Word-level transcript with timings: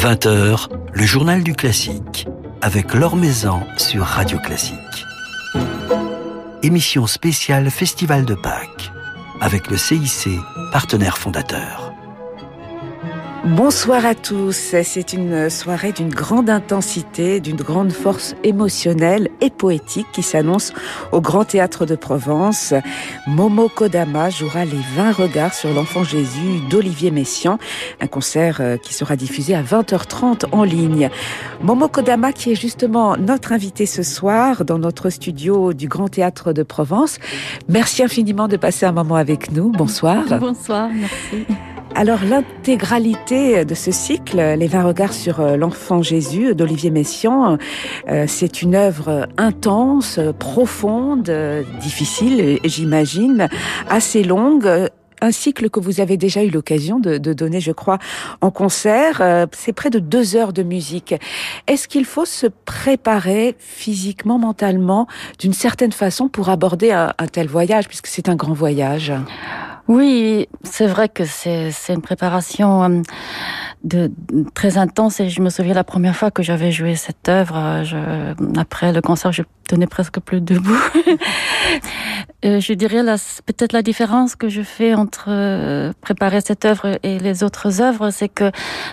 20h, 0.00 0.68
le 0.94 1.02
journal 1.04 1.42
du 1.42 1.52
classique, 1.52 2.26
avec 2.62 2.94
Laure 2.94 3.16
Maison 3.16 3.60
sur 3.76 4.02
Radio 4.04 4.38
Classique. 4.38 5.04
Émission 6.62 7.06
spéciale 7.06 7.70
Festival 7.70 8.24
de 8.24 8.34
Pâques, 8.34 8.90
avec 9.42 9.70
le 9.70 9.76
CIC, 9.76 10.30
partenaire 10.72 11.18
fondateur. 11.18 11.89
Bonsoir 13.44 14.04
à 14.04 14.14
tous. 14.14 14.74
C'est 14.82 15.14
une 15.14 15.48
soirée 15.48 15.92
d'une 15.92 16.10
grande 16.10 16.50
intensité, 16.50 17.40
d'une 17.40 17.56
grande 17.56 17.90
force 17.90 18.34
émotionnelle 18.44 19.30
et 19.40 19.48
poétique 19.48 20.06
qui 20.12 20.22
s'annonce 20.22 20.74
au 21.10 21.22
Grand 21.22 21.46
Théâtre 21.46 21.86
de 21.86 21.94
Provence. 21.94 22.74
Momo 23.26 23.70
Kodama 23.70 24.28
jouera 24.28 24.66
les 24.66 24.80
20 24.94 25.12
regards 25.12 25.54
sur 25.54 25.72
l'enfant 25.72 26.04
Jésus 26.04 26.60
d'Olivier 26.68 27.10
Messiaen, 27.10 27.58
un 28.02 28.06
concert 28.08 28.58
euh, 28.60 28.76
qui 28.76 28.92
sera 28.92 29.16
diffusé 29.16 29.54
à 29.54 29.62
20h30 29.62 30.44
en 30.52 30.62
ligne. 30.62 31.08
Momo 31.62 31.88
Kodama 31.88 32.34
qui 32.34 32.52
est 32.52 32.60
justement 32.60 33.16
notre 33.16 33.52
invité 33.52 33.86
ce 33.86 34.02
soir 34.02 34.66
dans 34.66 34.78
notre 34.78 35.08
studio 35.08 35.72
du 35.72 35.88
Grand 35.88 36.08
Théâtre 36.08 36.52
de 36.52 36.62
Provence. 36.62 37.18
Merci 37.68 38.02
infiniment 38.02 38.48
de 38.48 38.58
passer 38.58 38.84
un 38.84 38.92
moment 38.92 39.16
avec 39.16 39.50
nous. 39.50 39.70
Bonsoir. 39.70 40.24
Bonsoir, 40.38 40.90
merci. 40.92 41.46
Alors 41.94 42.24
l'intégralité 42.24 43.64
de 43.64 43.74
ce 43.74 43.90
cycle, 43.90 44.36
Les 44.36 44.66
20 44.66 44.84
regards 44.84 45.12
sur 45.12 45.40
euh, 45.40 45.56
l'enfant 45.56 46.02
Jésus 46.02 46.54
d'Olivier 46.54 46.90
Messiaen, 46.90 47.58
euh, 48.08 48.24
c'est 48.26 48.62
une 48.62 48.74
œuvre 48.74 49.28
intense, 49.36 50.18
profonde, 50.38 51.30
difficile, 51.80 52.58
j'imagine, 52.64 53.48
assez 53.88 54.22
longue 54.22 54.88
un 55.20 55.32
cycle 55.32 55.68
que 55.68 55.80
vous 55.80 56.00
avez 56.00 56.16
déjà 56.16 56.42
eu 56.42 56.48
l'occasion 56.48 56.98
de, 56.98 57.18
donner, 57.18 57.60
je 57.60 57.72
crois, 57.72 57.98
en 58.40 58.50
concert. 58.50 59.20
Euh, 59.20 59.46
c'est 59.52 59.72
près 59.72 59.90
de 59.90 59.98
deux 59.98 60.36
heures 60.36 60.52
de 60.52 60.62
musique. 60.62 61.14
Est-ce 61.66 61.88
qu'il 61.88 62.04
faut 62.04 62.24
se 62.24 62.46
préparer 62.46 63.54
physiquement, 63.58 64.38
mentalement, 64.38 65.06
d'une 65.38 65.52
certaine 65.52 65.92
façon 65.92 66.28
pour 66.28 66.48
aborder 66.48 66.90
un 66.92 67.26
tel 67.30 67.48
voyage, 67.48 67.86
puisque 67.86 68.06
c'est 68.06 68.28
un 68.28 68.36
grand 68.36 68.54
voyage? 68.54 69.12
Oui, 69.88 70.48
c'est 70.62 70.86
vrai 70.86 71.08
que 71.08 71.24
c'est 71.24 71.72
une 71.88 72.02
préparation 72.02 72.84
euh, 72.84 73.02
de, 73.82 74.10
très 74.54 74.78
intense 74.78 75.20
et 75.20 75.28
je 75.28 75.40
me 75.40 75.50
souviens 75.50 75.74
la 75.74 75.84
première 75.84 76.14
fois 76.14 76.30
que 76.30 76.42
j'avais 76.42 76.70
joué 76.70 76.94
cette 76.94 77.28
œuvre, 77.28 77.56
euh, 77.56 77.84
je, 77.84 78.58
après 78.58 78.92
le 78.92 79.00
concert, 79.00 79.32
je 79.32 79.42
tenais 79.68 79.86
presque 79.86 80.20
plus 80.20 80.40
debout. 80.40 80.78
Euh, 82.42 82.58
je 82.58 82.72
dirais 82.72 83.02
peut-être 83.44 83.74
la 83.74 83.82
différence 83.82 84.34
que 84.34 84.48
je 84.48 84.62
fais 84.62 84.94
entre 84.94 85.92
préparer 86.00 86.40
cette 86.40 86.64
œuvre 86.64 86.98
et 87.02 87.18
les 87.18 87.42
autres 87.42 87.82
œuvres, 87.82 88.08
c'est 88.10 88.30
que 88.30 88.50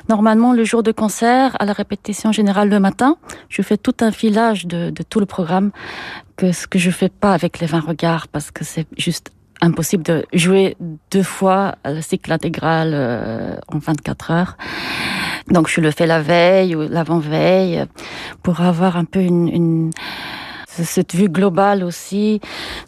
normalement 0.09 0.51
le 0.51 0.65
jour 0.65 0.83
de 0.83 0.91
concert, 0.91 1.55
à 1.57 1.63
la 1.63 1.71
répétition 1.71 2.33
générale 2.33 2.67
le 2.67 2.81
matin, 2.81 3.15
je 3.47 3.61
fais 3.61 3.77
tout 3.77 3.95
un 4.01 4.11
filage 4.11 4.67
de, 4.67 4.89
de 4.89 5.01
tout 5.01 5.21
le 5.21 5.25
programme 5.25 5.71
que 6.35 6.51
ce 6.51 6.67
que 6.67 6.77
je 6.77 6.91
fais 6.91 7.07
pas 7.07 7.33
avec 7.33 7.59
les 7.59 7.67
20 7.67 7.79
regards 7.79 8.27
parce 8.27 8.51
que 8.51 8.65
c'est 8.65 8.85
juste 8.97 9.31
impossible 9.61 10.03
de 10.03 10.25
jouer 10.33 10.77
deux 11.11 11.23
fois 11.23 11.75
le 11.85 12.01
cycle 12.01 12.31
intégral 12.31 12.91
euh, 12.93 13.55
en 13.67 13.79
24 13.79 14.31
heures. 14.31 14.57
Donc 15.49 15.69
je 15.69 15.81
le 15.81 15.91
fais 15.91 16.05
la 16.05 16.21
veille 16.21 16.75
ou 16.75 16.87
l'avant-veille 16.87 17.85
pour 18.43 18.61
avoir 18.61 18.97
un 18.97 19.05
peu 19.05 19.21
une, 19.21 19.47
une 19.47 19.91
cette 20.83 21.15
vue 21.15 21.29
globale 21.29 21.83
aussi, 21.83 22.39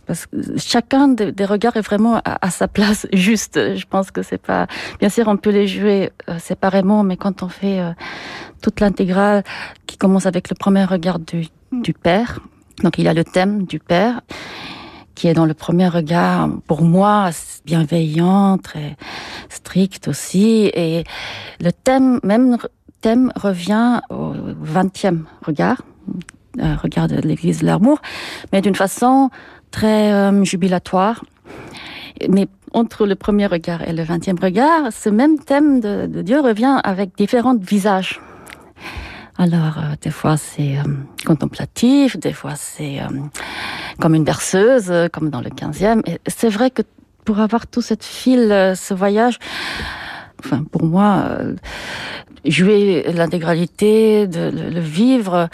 parce 0.05 0.25
que 0.25 0.37
chacun 0.57 1.07
des, 1.07 1.45
regards 1.45 1.77
est 1.77 1.81
vraiment 1.81 2.21
à, 2.23 2.49
sa 2.51 2.67
place 2.67 3.07
juste. 3.13 3.75
Je 3.75 3.85
pense 3.85 4.11
que 4.11 4.21
c'est 4.21 4.37
pas, 4.37 4.67
bien 4.99 5.09
sûr, 5.09 5.27
on 5.27 5.37
peut 5.37 5.49
les 5.49 5.67
jouer 5.67 6.11
euh, 6.29 6.37
séparément, 6.39 7.03
mais 7.03 7.17
quand 7.17 7.43
on 7.43 7.49
fait 7.49 7.79
euh, 7.79 7.91
toute 8.61 8.79
l'intégrale 8.79 9.43
qui 9.87 9.97
commence 9.97 10.25
avec 10.25 10.49
le 10.49 10.55
premier 10.55 10.85
regard 10.85 11.19
du, 11.19 11.47
du 11.71 11.93
père, 11.93 12.39
donc 12.83 12.97
il 12.97 13.07
a 13.07 13.13
le 13.13 13.23
thème 13.23 13.63
du 13.65 13.79
père, 13.79 14.21
qui 15.19 15.27
est 15.27 15.33
dans 15.33 15.45
le 15.45 15.53
premier 15.53 15.89
regard, 15.89 16.49
pour 16.65 16.81
moi, 16.81 17.31
bienveillant, 17.65 18.57
très 18.57 18.95
strict 19.49 20.07
aussi. 20.07 20.71
Et 20.73 21.03
le 21.59 21.73
thème, 21.73 22.21
même 22.23 22.57
thème 23.01 23.29
revient 23.35 23.99
au 24.09 24.31
vingtième 24.61 25.25
regard, 25.45 25.81
euh, 26.61 26.73
regard 26.81 27.09
de 27.09 27.17
l'église 27.17 27.59
de 27.59 27.65
l'amour, 27.65 27.99
mais 28.53 28.61
d'une 28.61 28.75
façon 28.75 29.29
très 29.71 30.13
euh, 30.13 30.45
jubilatoire. 30.45 31.25
Mais 32.29 32.47
entre 32.73 33.05
le 33.05 33.15
premier 33.15 33.47
regard 33.47 33.81
et 33.81 33.91
le 33.91 34.03
vingtième 34.03 34.39
regard, 34.39 34.93
ce 34.93 35.09
même 35.09 35.37
thème 35.37 35.81
de, 35.81 36.07
de 36.07 36.21
Dieu 36.21 36.39
revient 36.39 36.79
avec 36.85 37.17
différents 37.17 37.57
visages. 37.57 38.21
Alors, 39.39 39.77
euh, 39.77 39.95
des 40.01 40.11
fois 40.11 40.35
c'est 40.35 40.77
euh, 40.77 40.83
contemplatif, 41.25 42.17
des 42.17 42.33
fois 42.33 42.55
c'est 42.55 42.99
euh, 42.99 43.05
comme 43.97 44.13
une 44.13 44.25
berceuse, 44.25 44.91
comme 45.13 45.29
dans 45.29 45.39
le 45.39 45.49
15e. 45.49 46.01
Et 46.05 46.19
c'est 46.27 46.49
vrai 46.49 46.69
que 46.69 46.81
pour 47.23 47.39
avoir 47.39 47.65
tout 47.65 47.81
cette 47.81 48.03
fil, 48.03 48.49
ce 48.75 48.93
voyage, 48.93 49.39
enfin 50.43 50.65
pour 50.69 50.83
moi, 50.83 51.23
jouer 52.43 53.05
l'intégralité, 53.13 54.27
de 54.27 54.51
le 54.51 54.81
vivre, 54.81 55.47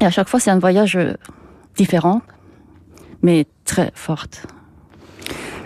et 0.00 0.06
à 0.06 0.10
chaque 0.10 0.30
fois 0.30 0.40
c'est 0.40 0.50
un 0.50 0.58
voyage 0.58 0.98
différent, 1.76 2.22
mais 3.20 3.46
très 3.66 3.90
forte. 3.94 4.46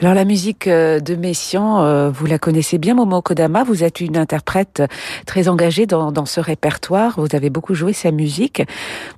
Alors 0.01 0.15
la 0.15 0.25
musique 0.25 0.67
euh, 0.67 1.01
de 1.01 1.15
Messian, 1.15 1.83
euh, 1.83 2.11
vous 2.11 2.27
la 2.27 2.39
connaissez 2.39 2.79
bien, 2.79 2.95
Momo 2.95 3.23
Kodama. 3.23 3.63
Vous 3.65 3.85
êtes 3.85 4.01
une 4.01 4.17
interprète 4.17 4.83
très 5.25 5.49
engagée 5.49 5.87
dans, 5.87 6.27
ce 6.27 6.41
répertoire. 6.41 7.15
Vous 7.17 7.35
avez 7.35 7.49
beaucoup 7.49 7.75
joué 7.75 7.93
sa 7.93 8.11
musique. 8.11 8.63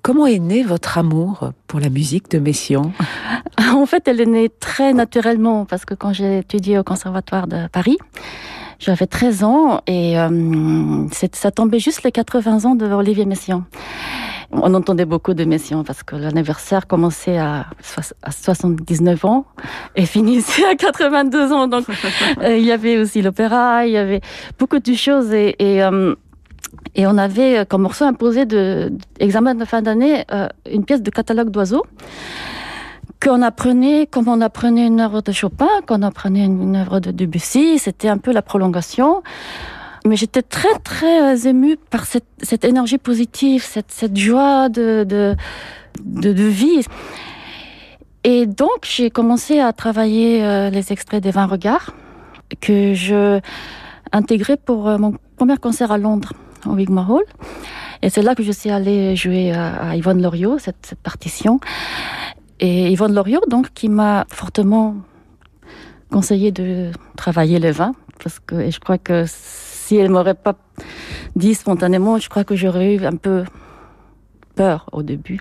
Comment 0.03 0.26
est 0.26 0.38
né 0.38 0.62
votre 0.62 0.98
amour 0.98 1.50
pour 1.66 1.81
la 1.81 1.88
musique 1.88 2.31
de 2.31 2.38
Messian? 2.38 2.92
En 3.59 3.86
fait, 3.86 4.06
elle 4.06 4.20
est 4.20 4.26
née 4.26 4.48
très 4.48 4.92
naturellement 4.92 5.65
parce 5.65 5.84
que 5.84 5.94
quand 5.94 6.12
j'ai 6.12 6.38
étudié 6.38 6.78
au 6.78 6.84
Conservatoire 6.84 7.47
de 7.47 7.66
Paris, 7.69 7.98
j'avais 8.78 9.06
13 9.06 9.44
ans 9.44 9.81
et 9.86 10.19
euh, 10.19 11.06
ça 11.32 11.50
tombait 11.50 11.78
juste 11.78 12.03
les 12.03 12.12
80 12.12 12.65
ans 12.65 12.75
de 12.75 12.86
Olivier 12.86 13.25
Messiaen. 13.25 13.65
On 14.62 14.74
entendait 14.74 15.04
beaucoup 15.04 15.34
de 15.34 15.44
Messiaen 15.44 15.84
parce 15.84 16.02
que 16.02 16.16
l'anniversaire 16.16 16.86
commençait 16.86 17.38
à, 17.38 17.66
79 18.30 19.24
ans 19.24 19.46
et 19.94 20.06
finissait 20.06 20.64
à 20.64 20.74
82 20.74 21.52
ans. 21.52 21.68
Donc, 21.68 21.84
euh, 22.42 22.56
il 22.56 22.64
y 22.64 22.72
avait 22.72 22.98
aussi 22.98 23.22
l'opéra, 23.22 23.86
il 23.86 23.92
y 23.92 23.96
avait 23.96 24.20
beaucoup 24.58 24.78
de 24.78 24.94
choses 24.94 25.32
et, 25.32 25.54
et, 25.58 25.82
euh, 25.82 26.14
et 26.94 27.06
on 27.06 27.18
avait 27.18 27.66
comme 27.66 27.82
morceau 27.82 28.04
imposé 28.04 28.46
de, 28.46 28.92
examen 29.20 29.54
de 29.54 29.64
fin 29.64 29.82
d'année 29.82 30.24
euh, 30.32 30.48
une 30.70 30.84
pièce 30.84 31.02
de 31.02 31.10
catalogue 31.10 31.50
d'oiseaux 31.50 31.84
qu'on 33.22 33.42
apprenait 33.42 34.06
comme 34.06 34.28
on 34.28 34.40
apprenait 34.40 34.86
une 34.86 35.00
œuvre 35.00 35.22
de 35.22 35.32
Chopin, 35.32 35.68
qu'on 35.86 36.02
apprenait 36.02 36.44
une 36.44 36.76
œuvre 36.76 37.00
de 37.00 37.10
Debussy. 37.10 37.78
C'était 37.78 38.08
un 38.08 38.18
peu 38.18 38.32
la 38.32 38.42
prolongation 38.42 39.22
mais 40.06 40.16
j'étais 40.16 40.42
très 40.42 40.78
très 40.78 41.34
euh, 41.34 41.48
émue 41.48 41.76
par 41.76 42.06
cette, 42.06 42.64
énergie 42.64 42.98
positive, 42.98 43.64
cette, 43.64 44.16
joie 44.16 44.68
de, 44.68 45.36
vie. 46.04 46.84
Et 48.24 48.46
donc 48.46 48.80
j'ai 48.82 49.10
commencé 49.10 49.60
à 49.60 49.72
travailler 49.72 50.44
euh, 50.44 50.70
les 50.70 50.92
extraits 50.92 51.22
des 51.22 51.30
20 51.30 51.46
regards 51.46 51.94
que 52.60 52.94
je 52.94 53.40
intégrais 54.12 54.56
pour 54.56 54.88
euh, 54.88 54.98
mon 54.98 55.14
premier 55.36 55.56
concert 55.56 55.92
à 55.92 55.98
Londres, 55.98 56.32
au 56.66 56.70
Wigmore 56.70 57.10
Hall. 57.10 57.24
Et 58.02 58.10
c'est 58.10 58.22
là 58.22 58.34
que 58.34 58.42
je 58.42 58.52
suis 58.52 58.70
allée 58.70 59.16
jouer 59.16 59.52
à, 59.52 59.90
à 59.90 59.96
Yvonne 59.96 60.22
Loriot, 60.22 60.58
cette, 60.58 60.94
partition. 61.02 61.60
Et 62.60 62.90
Yvonne 62.90 63.14
Loriot, 63.14 63.40
donc, 63.48 63.72
qui 63.74 63.88
m'a 63.88 64.26
fortement 64.28 64.96
conseillé 66.10 66.52
de 66.52 66.91
travailler 67.16 67.59
les 67.59 67.72
vins, 67.72 67.94
parce 68.22 68.38
que 68.38 68.70
je 68.70 68.78
crois 68.80 68.98
que 68.98 69.24
si 69.86 69.97
elle 69.97 70.10
m'aurait 70.10 70.34
pas 70.34 70.56
dit 71.36 71.54
spontanément, 71.54 72.18
je 72.18 72.28
crois 72.28 72.42
que 72.42 72.56
j'aurais 72.56 72.94
eu 72.97 73.04
un 73.04 73.15
peu 73.16 73.44
peur 74.56 74.88
au 74.92 75.03
début. 75.03 75.41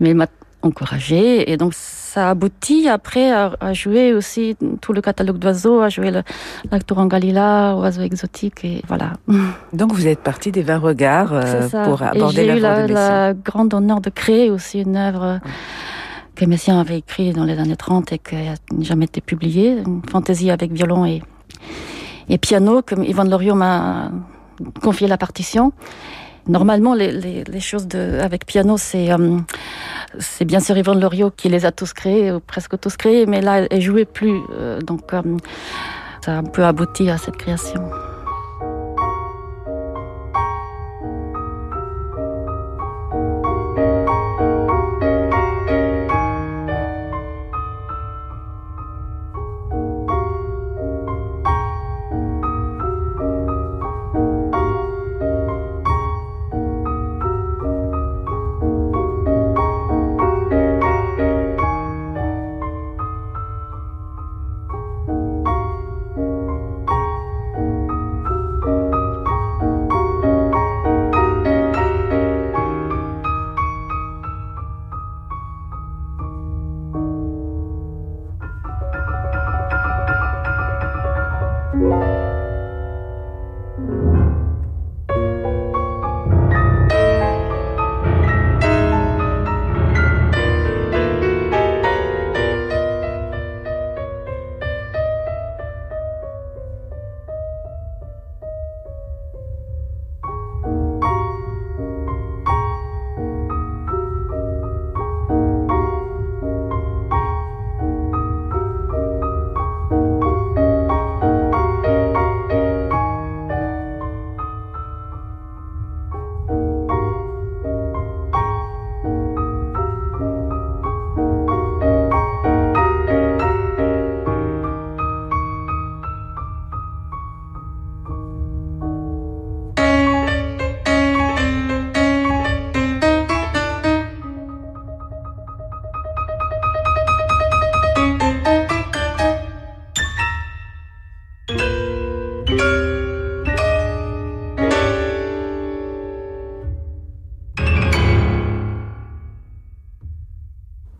Mais 0.00 0.10
elle 0.10 0.16
m'a 0.16 0.26
encouragée 0.62 1.52
et 1.52 1.56
donc 1.56 1.74
ça 1.74 2.30
aboutit 2.30 2.88
après 2.88 3.30
à, 3.30 3.72
jouer 3.72 4.12
aussi 4.12 4.56
tout 4.80 4.92
le 4.92 5.00
catalogue 5.00 5.38
d'oiseaux, 5.38 5.80
à 5.80 5.88
jouer 5.88 6.10
l'acteur 6.72 6.98
en 6.98 7.06
Galila, 7.06 7.76
oiseaux 7.76 8.02
exotiques 8.02 8.64
et 8.64 8.82
voilà. 8.88 9.12
Donc 9.72 9.92
vous 9.92 10.08
êtes 10.08 10.20
partie 10.20 10.50
des 10.50 10.62
20 10.62 10.78
regards 10.78 11.32
euh, 11.32 11.68
pour 11.84 12.02
aborder 12.02 12.46
l'œuvre 12.46 12.82
de 12.82 12.86
J'ai 12.88 12.92
eu 12.92 12.94
la, 12.94 13.34
grande 13.34 13.72
honneur 13.72 14.00
de 14.00 14.10
créer 14.10 14.50
aussi 14.50 14.80
une 14.80 14.96
œuvre 14.96 15.38
que 16.34 16.44
Messiaen 16.44 16.80
avait 16.80 16.98
écrite 16.98 17.36
dans 17.36 17.44
les 17.44 17.58
années 17.60 17.76
30 17.76 18.12
et 18.12 18.18
qui 18.18 18.34
n'a 18.34 18.54
jamais 18.80 19.04
été 19.04 19.20
publiée, 19.20 19.78
une 19.86 20.02
fantaisie 20.10 20.50
avec 20.50 20.72
violon 20.72 21.06
et 21.06 21.22
et 22.28 22.38
piano, 22.38 22.82
comme 22.82 23.04
Yvonne 23.04 23.30
Loriot 23.30 23.54
m'a 23.54 24.10
confié 24.82 25.06
la 25.06 25.16
partition. 25.16 25.72
Normalement, 26.46 26.94
les, 26.94 27.12
les, 27.12 27.44
les, 27.44 27.60
choses 27.60 27.86
de, 27.86 28.20
avec 28.22 28.46
piano, 28.46 28.78
c'est 28.78 29.12
euh, 29.12 29.36
c'est 30.18 30.46
bien 30.46 30.60
sûr 30.60 30.76
Yvonne 30.78 31.00
Loriot 31.00 31.30
qui 31.30 31.48
les 31.50 31.66
a 31.66 31.72
tous 31.72 31.92
créés, 31.92 32.32
ou 32.32 32.40
presque 32.40 32.78
tous 32.80 32.96
créés, 32.96 33.26
mais 33.26 33.42
là, 33.42 33.66
elle 33.70 33.82
jouait 33.82 34.06
plus. 34.06 34.40
Euh, 34.52 34.80
donc, 34.80 35.12
euh, 35.12 35.22
ça 36.24 36.32
a 36.32 36.38
un 36.38 36.44
peu 36.44 36.64
abouti 36.64 37.10
à 37.10 37.18
cette 37.18 37.36
création. 37.36 37.82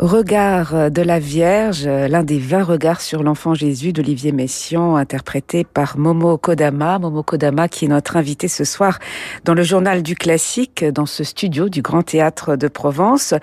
Regard 0.09 0.91
de 0.91 1.03
la 1.03 1.19
Vierge, 1.19 1.87
l'un 1.87 2.23
des 2.23 2.39
20 2.39 2.65
regards 2.65 3.03
sur 3.03 3.23
l'enfant 3.23 3.53
Jésus 3.53 3.93
d'Olivier 3.93 4.33
Messiaen, 4.33 4.97
interprété 4.97 5.65
par 5.65 5.99
Momo 5.99 6.39
Kodama. 6.39 6.99
Momo 6.99 7.23
Kodama 7.23 7.69
qui 7.69 7.85
est 7.85 7.89
notre 7.89 8.17
invité 8.17 8.49
ce 8.49 8.65
soir 8.65 9.01
dans 9.45 9.53
le 9.53 9.63
journal 9.63 10.03
du 10.03 10.15
classique, 10.15 10.83
dans 10.83 11.05
ce 11.05 11.25
studio 11.25 11.69
du 11.69 11.83
Grand 11.83 12.03
Théâtre 12.03 12.57
de 12.57 12.69
Provence. 12.69 13.35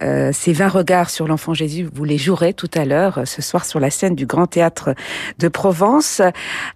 Euh, 0.00 0.30
ces 0.32 0.52
20 0.52 0.68
regards 0.68 1.10
sur 1.10 1.26
l'enfant 1.26 1.54
Jésus, 1.54 1.88
vous 1.92 2.04
les 2.04 2.18
jouerez 2.18 2.54
tout 2.54 2.70
à 2.74 2.84
l'heure, 2.84 3.22
ce 3.24 3.42
soir 3.42 3.64
sur 3.64 3.80
la 3.80 3.90
scène 3.90 4.14
du 4.14 4.26
Grand 4.26 4.46
Théâtre 4.46 4.94
de 5.40 5.48
Provence. 5.48 6.22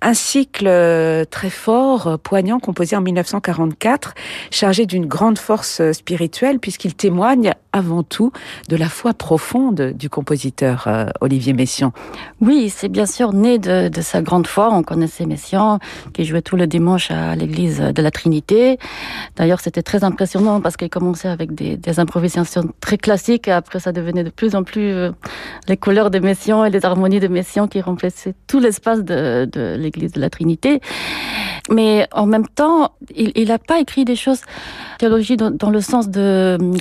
Un 0.02 0.14
cycle 0.14 0.68
très 1.30 1.50
fort, 1.50 2.18
poignant, 2.18 2.58
composé 2.58 2.96
en 2.96 3.00
1944, 3.00 4.12
chargé 4.50 4.86
d'une 4.86 5.06
grande 5.06 5.38
force 5.38 5.92
spirituelle 5.92 6.58
puisqu'il 6.58 6.96
témoigne 6.96 7.52
avant 7.72 8.02
tout 8.02 8.32
de 8.68 8.76
la 8.76 8.88
foi 8.88 9.14
profonde 9.14 9.92
du 9.94 10.10
compositeur 10.10 10.84
euh, 10.86 11.06
Olivier 11.20 11.52
Messiaen. 11.52 11.92
Oui, 12.40 12.70
c'est 12.74 12.88
bien 12.88 13.06
sûr 13.06 13.32
né 13.32 13.58
de, 13.58 13.90
sa 14.00 14.22
grande 14.22 14.46
foi. 14.46 14.70
On 14.72 14.82
connaissait 14.82 15.26
Messiaen, 15.26 15.78
qui 16.12 16.24
jouait 16.24 16.42
tout 16.42 16.56
le 16.56 16.66
dimanche 16.66 17.10
à 17.10 17.36
l'église 17.36 17.80
de 17.80 18.02
la 18.02 18.10
Trinité. 18.10 18.78
D'ailleurs, 19.36 19.60
c'était 19.60 19.82
très 19.82 20.04
impressionnant 20.04 20.60
parce 20.60 20.76
qu'il 20.76 20.90
commençait 20.90 21.28
avec 21.28 21.54
des, 21.54 21.78
improvisations 22.00 22.72
très 22.80 22.98
classiques. 22.98 23.48
Après, 23.48 23.80
ça 23.80 23.92
devenait 23.92 24.24
de 24.24 24.30
plus 24.30 24.54
en 24.54 24.62
plus 24.62 24.92
euh, 24.92 25.10
les 25.68 25.76
couleurs 25.76 26.10
de 26.10 26.18
Messiaen 26.18 26.64
et 26.64 26.70
les 26.70 26.84
harmonies 26.84 27.20
de 27.20 27.28
Messiaen 27.28 27.68
qui 27.68 27.80
remplaçaient 27.80 28.34
tout 28.46 28.60
l'espace 28.60 29.02
de, 29.04 29.48
l'église 29.76 30.12
de 30.12 30.20
la 30.20 30.30
Trinité. 30.30 30.80
Mais 31.70 32.08
en 32.12 32.26
même 32.26 32.46
temps, 32.48 32.92
il 33.14 33.48
n'a 33.48 33.58
pas 33.58 33.80
écrit 33.80 34.04
des 34.04 34.16
choses 34.16 34.40
théologie 34.98 35.36
dans, 35.36 35.70
le 35.70 35.80
sens 35.80 36.10
de 36.10 36.58
hum, 36.60 36.76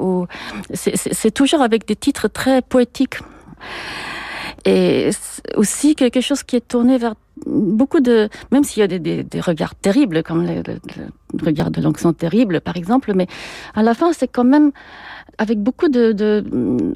ou 0.00 0.26
c'est 0.74 1.30
toujours 1.30 1.62
avec 1.62 1.86
des 1.86 1.96
titres 1.96 2.28
très 2.28 2.62
poétiques 2.62 3.18
et 4.64 5.10
aussi 5.56 5.94
quelque 5.94 6.20
chose 6.20 6.42
qui 6.42 6.56
est 6.56 6.66
tourné 6.66 6.98
vers 6.98 7.14
beaucoup 7.46 8.00
de, 8.00 8.28
même 8.52 8.62
s'il 8.62 8.80
y 8.80 8.84
a 8.84 8.86
des, 8.86 8.98
des, 8.98 9.24
des, 9.24 9.40
regards 9.40 9.74
terribles, 9.74 10.22
comme 10.22 10.46
le, 10.46 10.62
le, 10.62 10.78
le 10.96 11.44
regard 11.44 11.70
de 11.70 11.80
l'onction 11.80 12.12
terrible, 12.12 12.60
par 12.60 12.76
exemple, 12.76 13.12
mais 13.14 13.26
à 13.74 13.82
la 13.82 13.94
fin, 13.94 14.12
c'est 14.12 14.28
quand 14.28 14.44
même 14.44 14.70
avec 15.38 15.58
beaucoup 15.60 15.88
de, 15.88 16.12
de 16.12 16.44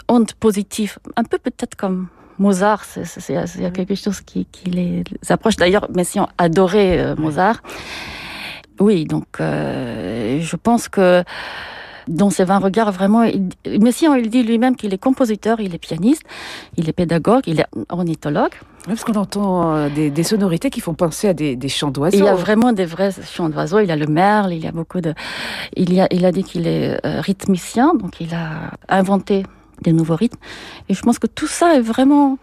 honte 0.09 0.35
positive, 0.35 0.99
un 1.17 1.25
peu 1.25 1.39
peut-être 1.39 1.75
comme 1.75 2.09
Mozart, 2.39 2.85
c'est 2.85 3.73
quelque 3.73 3.95
chose 3.95 4.21
qui, 4.21 4.47
qui 4.47 4.71
les 4.71 5.05
approche. 5.31 5.57
D'ailleurs, 5.57 5.89
Messiaen 5.95 6.29
adorait 6.37 6.99
euh, 6.99 7.17
Mozart. 7.17 7.63
Oui, 8.79 9.07
donc 9.07 9.27
euh, 9.41 10.39
je 10.41 10.57
pense 10.57 10.89
que 10.89 11.25
dans 12.09 12.31
ses 12.31 12.45
20 12.45 12.59
regards, 12.59 12.93
vraiment, 12.93 13.23
il, 13.23 13.49
Messiaen, 13.81 14.15
il 14.17 14.31
dit 14.31 14.43
lui-même 14.43 14.77
qu'il 14.77 14.93
est 14.95 14.99
compositeur, 14.99 15.61
il 15.61 15.75
est 15.75 15.79
pianiste, 15.79 16.23
il 16.77 16.89
est 16.89 16.93
pédagogue, 16.93 17.43
il 17.47 17.61
est 17.61 17.67
ornithologue. 17.89 18.53
Parce 18.87 19.03
qu'on 19.03 19.15
entend 19.15 19.75
euh, 19.75 19.89
des, 19.89 20.11
des, 20.11 20.23
sonorités 20.23 20.71
qui 20.71 20.81
font 20.81 20.95
penser 20.95 21.29
à 21.29 21.35
des, 21.35 21.57
des 21.57 21.69
chants 21.69 21.91
d'oiseaux. 21.91 22.17
Il 22.17 22.25
y 22.25 22.29
a 22.29 22.35
vraiment 22.35 22.73
des 22.73 22.85
vrais 22.85 23.11
chants 23.11 23.49
d'oiseaux. 23.49 23.81
Il 23.81 23.89
y 23.89 23.91
a 23.91 23.97
le 23.97 24.07
merle, 24.07 24.53
il 24.53 24.63
y 24.63 24.69
a 24.69 24.73
beaucoup 24.73 25.01
de. 25.01 25.13
Il, 25.75 25.93
y 25.93 26.01
a, 26.01 26.07
il 26.13 26.25
a 26.25 26.31
dit 26.31 26.45
qu'il 26.45 26.69
est 26.69 27.05
euh, 27.05 27.21
rythmicien, 27.21 27.95
donc 27.95 28.21
il 28.21 28.33
a 28.33 28.71
inventé 28.89 29.45
des 29.83 29.93
nouveaux 29.93 30.15
rythmes. 30.15 30.39
Et 30.89 30.95
je 30.95 31.03
pense 31.03 31.19
que 31.19 31.27
tout 31.27 31.49
ça 31.49 31.75
est 31.75 31.81
vraiment 31.81 32.39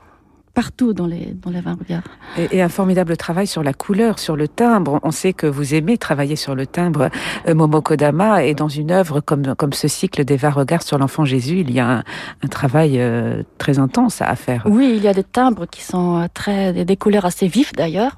partout 0.54 0.94
dans 0.94 1.08
les, 1.08 1.34
dans 1.42 1.50
les 1.50 1.62
20 1.62 1.80
regards. 1.80 2.04
Et, 2.38 2.58
et, 2.58 2.62
un 2.62 2.70
formidable 2.70 3.18
travail 3.18 3.48
sur 3.48 3.64
la 3.64 3.74
couleur, 3.74 4.20
sur 4.20 4.36
le 4.36 4.48
timbre. 4.48 5.00
On 5.04 5.12
sait 5.12 5.34
que 5.34 5.48
vous 5.48 5.74
aimez 5.74 5.98
travailler 5.98 6.36
sur 6.36 6.54
le 6.54 6.68
timbre, 6.68 7.10
euh, 7.48 7.56
Momo 7.56 7.82
Kodama, 7.82 8.44
et 8.44 8.54
dans 8.54 8.68
une 8.68 8.92
œuvre 8.92 9.20
comme, 9.20 9.56
comme 9.56 9.74
ce 9.74 9.88
cycle 9.88 10.24
des 10.26 10.38
20 10.38 10.50
regards 10.52 10.84
sur 10.84 10.98
l'enfant 10.98 11.26
Jésus, 11.26 11.60
il 11.62 11.72
y 11.72 11.80
a 11.80 11.90
un, 11.90 12.04
un 12.44 12.48
travail 12.48 13.00
euh, 13.00 13.42
très 13.58 13.80
intense 13.80 14.22
à 14.22 14.36
faire. 14.36 14.64
Oui, 14.68 14.94
il 14.96 15.04
y 15.04 15.08
a 15.08 15.14
des 15.14 15.24
timbres 15.24 15.66
qui 15.66 15.82
sont 15.82 16.22
euh, 16.22 16.28
très, 16.34 16.86
des 16.86 16.98
couleurs 16.98 17.26
assez 17.26 17.48
vives 17.48 17.74
d'ailleurs. 17.76 18.16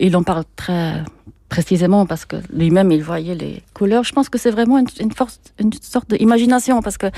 Il 0.00 0.16
en 0.16 0.22
parle 0.22 0.44
très 0.56 1.02
précisément 1.50 2.06
parce 2.06 2.24
que 2.24 2.36
lui-même 2.50 2.90
il 2.90 3.02
voyait 3.02 3.34
les 3.34 3.62
couleurs. 3.74 4.04
Je 4.04 4.12
pense 4.12 4.30
que 4.30 4.38
c'est 4.38 4.50
vraiment 4.50 4.78
une, 4.78 4.86
une, 5.00 5.12
force, 5.12 5.38
une 5.58 5.72
sorte 5.74 6.08
d'imagination 6.14 6.80
parce 6.80 6.96
que 6.96 7.08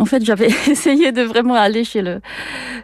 en 0.00 0.06
fait, 0.06 0.24
j'avais 0.24 0.48
essayé 0.68 1.12
de 1.12 1.22
vraiment 1.22 1.54
aller 1.54 1.84
chez 1.84 2.00
le 2.00 2.20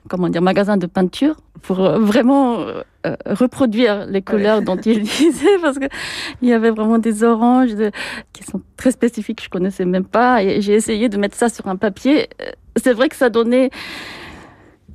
comment 0.09 0.29
dire 0.29 0.43
magasin 0.43 0.77
de 0.77 0.87
peinture 0.87 1.35
pour 1.63 1.81
euh, 1.81 1.99
vraiment 1.99 2.61
euh, 2.61 3.17
reproduire 3.25 4.07
les 4.07 4.21
couleurs 4.21 4.61
dont 4.61 4.77
il 4.77 5.03
disait 5.19 5.59
parce 5.63 5.79
que 5.79 5.87
il 6.43 6.49
y 6.49 6.53
avait 6.53 6.71
vraiment 6.71 6.99
des 6.99 7.25
oranges 7.25 7.75
de, 7.75 7.91
qui 8.35 8.45
sont 8.45 8.61
très 8.77 8.93
spécifiques, 8.93 9.43
je 9.43 9.49
connaissais 9.49 9.87
même 9.87 10.05
pas 10.05 10.43
et 10.43 10.61
j'ai 10.61 10.75
essayé 10.75 11.09
de 11.09 11.17
mettre 11.17 11.37
ça 11.37 11.49
sur 11.49 11.67
un 11.69 11.77
papier. 11.77 12.29
Euh, 12.43 12.51
c'est 12.77 12.93
vrai 12.93 13.09
que 13.09 13.17
ça 13.17 13.31
donnait 13.31 13.71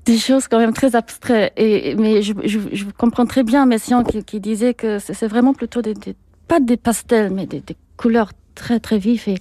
des 0.06 0.20
choses 0.20 0.48
quand 0.48 0.60
même 0.60 0.74
très 0.74 0.96
abstraites 0.96 1.54
et 1.58 1.96
mais 1.96 2.22
je, 2.22 2.34
je, 2.46 2.60
je 2.72 2.86
comprends 2.98 3.25
très 3.25 3.44
bien 3.44 3.66
Messiaen 3.66 4.04
qui, 4.04 4.24
qui 4.24 4.40
disait 4.40 4.75
que 4.75 5.00
c'est 5.00 5.28
vraiment 5.28 5.54
plutôt 5.54 5.82
des, 5.82 5.96
des 5.96 6.16
pas 6.48 6.60
des 6.60 6.78
pastels 6.78 7.32
mais 7.32 7.48
des, 7.48 7.62
des 7.62 7.75
couleurs 7.98 8.32
très 8.54 8.80
très 8.80 9.00
vives 9.00 9.28
et 9.28 9.38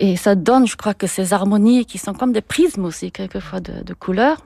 et 0.00 0.16
ça 0.16 0.34
donne, 0.34 0.66
je 0.66 0.76
crois, 0.76 0.94
que 0.94 1.06
ces 1.06 1.34
harmonies 1.34 1.84
qui 1.84 1.98
sont 1.98 2.14
comme 2.14 2.32
des 2.32 2.40
prismes 2.40 2.86
aussi, 2.86 3.12
quelquefois, 3.12 3.60
de, 3.60 3.92
couleurs. 3.92 4.42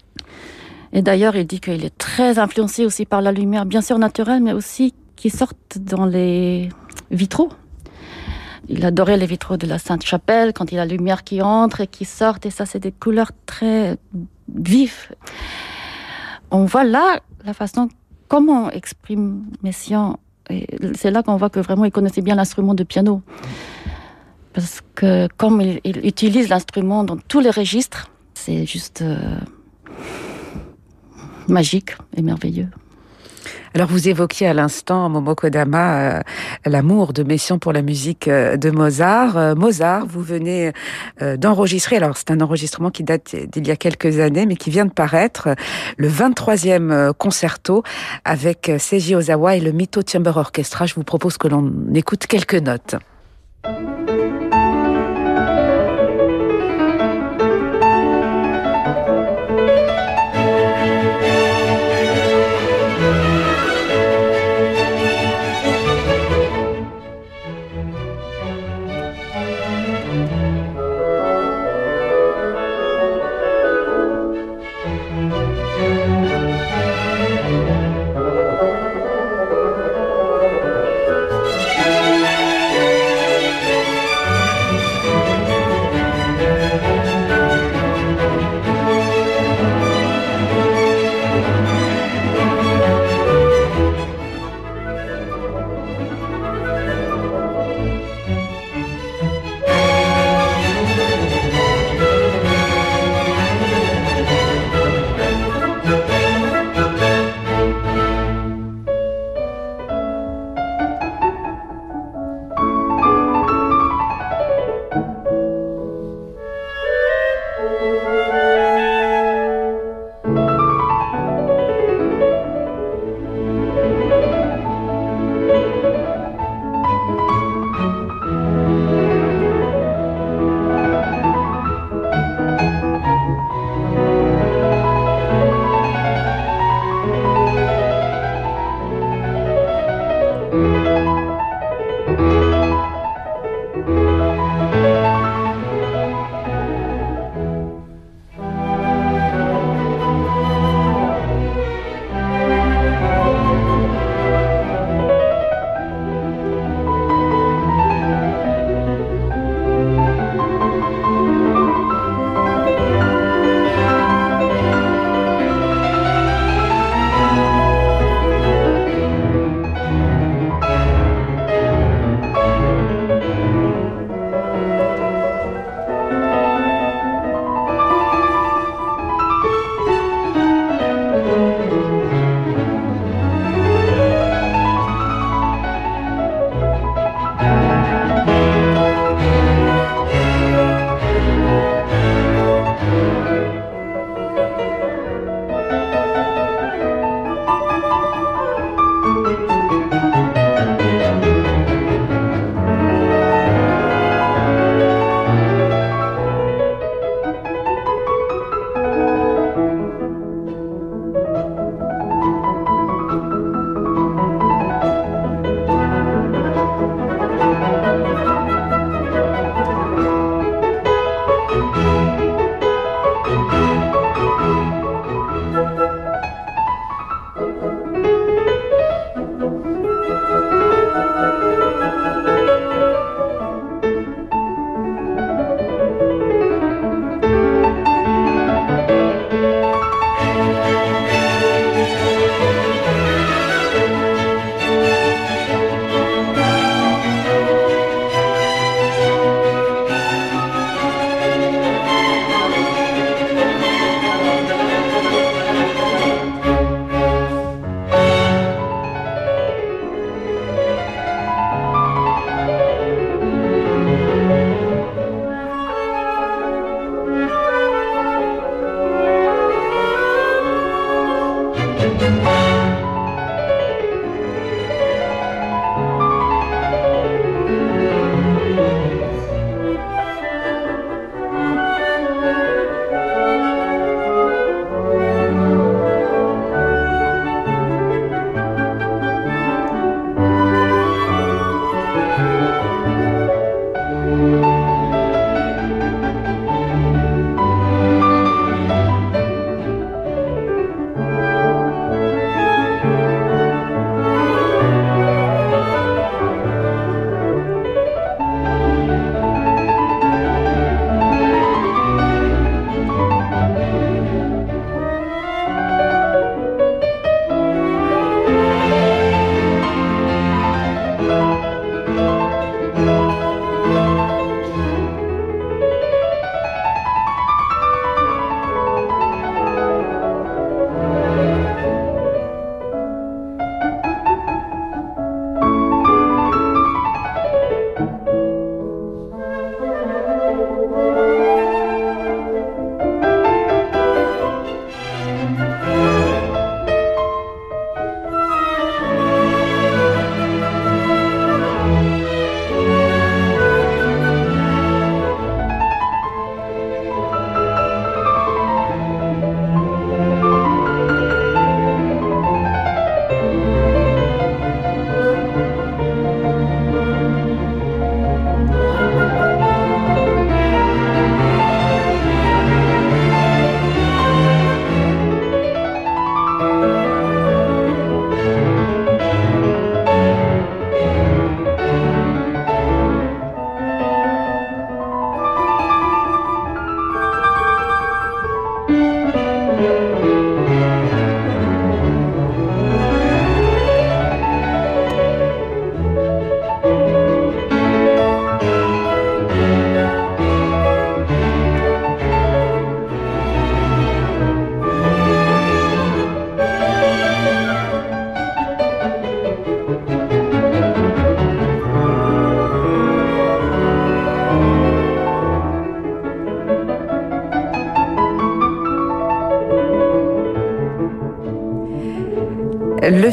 Et 0.93 1.01
d'ailleurs, 1.01 1.37
il 1.37 1.47
dit 1.47 1.61
qu'il 1.61 1.85
est 1.85 1.97
très 1.97 2.41
influencé 2.41 2.85
aussi 2.85 3.07
par 3.07 3.23
la 3.23 3.31
lumière, 3.31 3.65
bien 3.65 3.81
sûr 3.81 3.97
naturelle, 3.99 4.43
mais 4.43 4.53
aussi 4.53 4.95
qui 5.15 5.31
sortent 5.31 5.79
dans 5.79 6.07
les 6.07 6.71
vitraux. 7.13 7.51
Il 8.69 8.85
adorait 8.85 9.17
les 9.17 9.27
vitraux 9.27 9.57
de 9.57 9.69
la 9.69 9.79
Sainte-Chapelle, 9.79 10.53
quand 10.53 10.73
il 10.73 10.75
y 10.75 10.79
a 10.79 10.85
la 10.85 10.93
lumière 10.93 11.23
qui 11.23 11.41
entre 11.41 11.83
et 11.83 11.87
qui 11.87 12.05
sort, 12.05 12.39
et 12.43 12.51
ça, 12.51 12.67
c'est 12.67 12.81
des 12.81 12.93
couleurs 12.93 13.31
très 13.47 13.97
vives. 14.53 15.15
On 16.51 16.65
voit 16.65 16.85
là 16.85 17.21
la 17.45 17.55
façon 17.55 17.89
comment 18.27 18.71
exprime 18.71 19.45
Messiaen. 19.63 20.17
C'est 20.97 21.13
là 21.13 21.23
qu'on 21.23 21.37
voit 21.37 21.49
que 21.49 21.61
vraiment 21.61 21.85
il 21.85 21.93
connaissait 21.93 22.23
bien 22.23 22.35
l'instrument 22.35 22.75
de 22.75 22.83
piano 22.83 23.23
parce 24.55 24.81
que 24.95 25.29
comme 25.37 25.61
il, 25.61 25.81
il 25.85 26.07
utilise 26.07 26.49
l'instrument 26.49 27.05
dans 27.05 27.17
tous 27.17 27.41
les 27.41 27.51
registres, 27.51 28.11
c'est 28.35 28.65
juste 28.65 29.03
euh, 29.03 29.39
magique 31.49 31.97
et 32.17 32.23
merveilleux. 32.23 32.69
Alors 33.75 33.89
vous 33.89 34.09
évoquiez 34.09 34.47
à 34.47 34.55
l'instant, 34.55 35.09
Momo 35.09 35.35
Kodama, 35.35 35.99
euh, 35.99 36.21
l'amour 36.65 37.13
de 37.13 37.25
Messiaen 37.25 37.59
pour 37.59 37.73
la 37.73 37.83
musique 37.83 38.29
euh, 38.29 38.57
de 38.57 38.71
Mozart. 38.71 39.57
Mozart, 39.57 40.07
vous 40.07 40.23
venez 40.23 40.73
d'enregistrer, 41.39 41.97
alors 41.97 42.17
c'est 42.17 42.31
un 42.31 42.41
enregistrement 42.41 42.91
qui 42.91 43.03
date 43.03 43.35
d'il 43.35 43.67
y 43.67 43.73
a 43.73 43.77
quelques 43.77 44.21
années, 44.21 44.47
mais 44.47 44.55
qui 44.57 44.71
vient 44.71 44.87
de 44.87 44.93
paraître, 44.93 45.49
le 45.97 46.09
23e 46.09 46.93
euh, 46.93 47.13
concerto 47.13 47.83
avec 48.25 48.71
Seiji 48.79 49.17
Ozawa 49.17 49.57
et 49.57 49.61
le 49.61 49.73
Mito 49.73 50.03
Chamber 50.07 50.37
Orchestra. 50.37 50.87
Je 50.87 50.95
vous 50.95 51.05
propose 51.05 51.37
que 51.37 51.49
l'on 51.49 51.73
écoute 51.95 52.27
quelques 52.29 52.55
notes. 52.55 52.97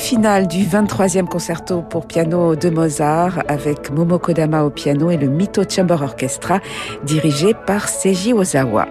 Thank 0.01 0.13
you. 0.13 0.17
Le 0.17 0.17
final 0.17 0.47
du 0.47 0.65
23e 0.65 1.25
concerto 1.25 1.83
pour 1.83 2.07
piano 2.07 2.55
de 2.55 2.69
Mozart 2.69 3.43
avec 3.47 3.91
Momo 3.91 4.17
Kodama 4.17 4.63
au 4.63 4.71
piano 4.71 5.11
et 5.11 5.15
le 5.15 5.27
Mito 5.27 5.61
Chamber 5.69 6.01
Orchestra 6.01 6.59
dirigé 7.03 7.53
par 7.53 7.87
Seiji 7.87 8.33
Ozawa. 8.33 8.87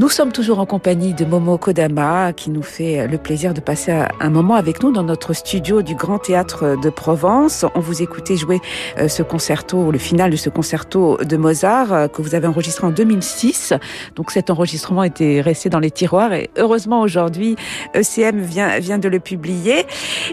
Nous 0.00 0.08
sommes 0.08 0.32
toujours 0.32 0.58
en 0.58 0.66
compagnie 0.66 1.14
de 1.14 1.24
Momo 1.24 1.56
Kodama 1.56 2.32
qui 2.32 2.50
nous 2.50 2.64
fait 2.64 3.06
le 3.06 3.16
plaisir 3.16 3.54
de 3.54 3.60
passer 3.60 3.92
un 3.92 4.28
moment 4.28 4.54
avec 4.56 4.82
nous 4.82 4.90
dans 4.90 5.04
notre 5.04 5.34
studio 5.34 5.82
du 5.82 5.94
Grand 5.94 6.18
Théâtre 6.18 6.76
de 6.82 6.90
Provence. 6.90 7.64
On 7.76 7.80
vous 7.80 8.02
écoutait 8.02 8.36
jouer 8.36 8.60
euh, 8.98 9.06
ce 9.06 9.22
concerto, 9.22 9.92
le 9.92 9.98
final 9.98 10.32
de 10.32 10.36
ce 10.36 10.50
concerto 10.50 11.16
de 11.18 11.36
Mozart 11.36 11.92
euh, 11.92 12.08
que 12.08 12.22
vous 12.22 12.34
avez 12.34 12.48
enregistré 12.48 12.84
en 12.84 12.90
2006. 12.90 13.72
Donc 14.16 14.32
cet 14.32 14.50
enregistrement 14.50 15.04
était 15.04 15.40
resté 15.40 15.68
dans 15.68 15.78
les 15.78 15.92
tiroirs 15.92 16.32
et 16.32 16.50
heureusement 16.58 17.00
aujourd'hui 17.00 17.54
ECM 17.94 18.40
vient, 18.40 18.80
vient 18.80 18.98
de 18.98 19.08
le 19.08 19.20
publier. 19.20 19.86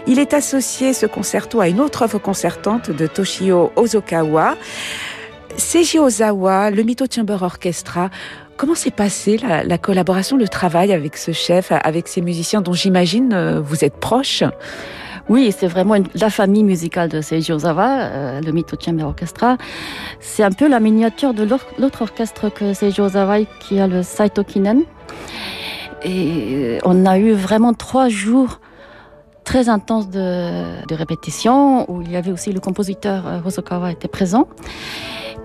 Il 0.08 0.18
est 0.18 0.34
associé 0.34 0.92
ce 0.92 1.06
concerto 1.06 1.60
à 1.60 1.68
une 1.68 1.80
autre 1.80 2.02
œuvre 2.02 2.18
concertante 2.18 2.90
de 2.90 3.06
Toshio 3.06 3.70
Ozokawa. 3.76 4.56
Seiji 5.56 5.98
Ozawa, 5.98 6.70
le 6.70 6.82
Mito 6.82 7.04
Chamber 7.10 7.42
Orchestra, 7.42 8.10
Comment 8.56 8.74
s'est 8.74 8.90
passée 8.90 9.38
la, 9.38 9.78
collaboration, 9.78 10.36
le 10.36 10.46
travail 10.46 10.92
avec 10.92 11.16
ce 11.16 11.32
chef, 11.32 11.72
avec 11.72 12.06
ces 12.08 12.20
musiciens 12.20 12.60
dont 12.60 12.72
j'imagine 12.72 13.32
euh, 13.32 13.60
vous 13.60 13.84
êtes 13.84 13.96
proche? 13.96 14.44
Oui, 15.28 15.54
c'est 15.56 15.66
vraiment 15.66 15.94
la 16.14 16.30
famille 16.30 16.64
musicale 16.64 17.08
de 17.08 17.20
Seiji 17.20 17.52
Ozawa, 17.52 18.00
euh, 18.00 18.40
le 18.40 18.52
Mito 18.52 18.76
Chamber 18.78 19.04
Orchestra. 19.04 19.56
C'est 20.20 20.42
un 20.42 20.50
peu 20.50 20.68
la 20.68 20.80
miniature 20.80 21.32
de 21.32 21.44
l'autre 21.44 22.02
orchestre 22.02 22.50
que 22.50 22.72
Seiji 22.74 23.00
Ozawa, 23.00 23.44
qui 23.60 23.80
a 23.80 23.86
le 23.86 24.02
Saito 24.02 24.44
Kinen. 24.44 24.82
Et 26.04 26.78
on 26.84 27.06
a 27.06 27.18
eu 27.18 27.32
vraiment 27.32 27.72
trois 27.74 28.08
jours 28.08 28.60
très 29.44 29.68
intenses 29.68 30.08
de, 30.08 30.86
de 30.86 30.94
répétition, 30.94 31.90
où 31.90 32.02
il 32.02 32.10
y 32.10 32.16
avait 32.16 32.32
aussi 32.32 32.52
le 32.52 32.60
compositeur 32.60 33.26
euh, 33.26 33.40
Hosokawa 33.44 33.92
était 33.92 34.08
présent 34.08 34.48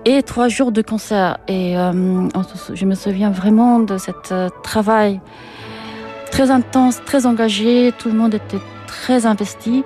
et 0.04 0.22
trois 0.22 0.48
jours 0.48 0.72
de 0.72 0.82
concert. 0.82 1.38
Et 1.48 1.76
euh, 1.76 2.28
je 2.72 2.84
me 2.84 2.94
souviens 2.94 3.30
vraiment 3.30 3.80
de 3.80 3.98
ce 3.98 4.10
euh, 4.32 4.48
travail 4.62 5.20
très 6.30 6.50
intense, 6.50 7.00
très 7.04 7.26
engagé. 7.26 7.92
Tout 7.98 8.08
le 8.08 8.14
monde 8.14 8.34
était 8.34 8.60
très 8.86 9.26
investi. 9.26 9.84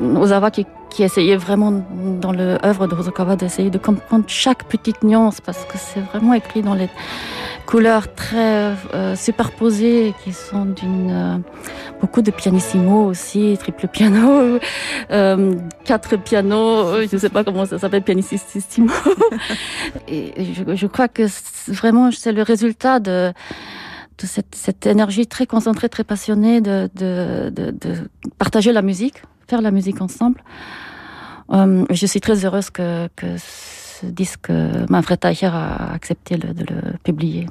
Ozawa 0.00 0.50
qui, 0.50 0.66
essayait 0.98 1.36
vraiment 1.36 1.72
dans 2.20 2.30
l'œuvre 2.30 2.86
de 2.86 2.94
Hosokawa 2.94 3.34
d'essayer 3.34 3.68
de 3.68 3.78
comprendre 3.78 4.24
chaque 4.28 4.62
petite 4.62 5.02
nuance 5.02 5.40
parce 5.40 5.64
que 5.64 5.76
c'est 5.76 5.98
vraiment 5.98 6.34
écrit 6.34 6.62
dans 6.62 6.74
les 6.74 6.88
couleurs 7.74 8.14
très 8.14 8.76
euh, 8.94 9.16
superposées 9.16 10.14
qui 10.22 10.32
sont 10.32 10.64
d'une 10.64 11.10
euh, 11.10 11.38
beaucoup 12.00 12.22
de 12.22 12.30
pianissimo 12.30 13.04
aussi, 13.04 13.56
triple 13.58 13.88
piano, 13.88 14.60
euh, 15.10 15.54
quatre 15.84 16.14
pianos, 16.16 17.02
je 17.08 17.12
ne 17.12 17.18
sais 17.18 17.30
pas 17.30 17.42
comment 17.42 17.66
ça 17.66 17.80
s'appelle, 17.80 18.04
pianissimo. 18.04 18.92
et 20.06 20.54
je, 20.54 20.76
je, 20.76 20.86
crois 20.86 21.08
que 21.08 21.24
vraiment 21.66 22.12
c'est 22.12 22.30
le 22.30 22.42
résultat 22.42 23.00
de 23.00 23.32
de 24.18 24.26
cette, 24.26 24.54
cette, 24.54 24.86
énergie 24.86 25.26
très 25.26 25.48
concentrée, 25.48 25.88
très 25.88 26.04
passionnée 26.04 26.60
de, 26.60 26.88
de, 26.94 27.50
de, 27.50 27.72
de, 27.72 28.08
partager 28.38 28.72
la 28.72 28.82
musique, 28.82 29.20
faire 29.48 29.62
la 29.62 29.72
musique 29.72 30.00
ensemble. 30.00 30.44
Je 31.50 32.06
suis 32.06 32.20
très 32.20 32.44
heureuse 32.44 32.70
que, 32.70 33.08
que 33.16 33.26
ce 34.04 34.10
disque, 34.10 34.50
Manfred 34.88 35.20
Teicher 35.20 35.50
a 35.52 35.92
accepté 35.92 36.36
de 36.36 36.48
le 36.48 36.98
publier. 37.02 37.46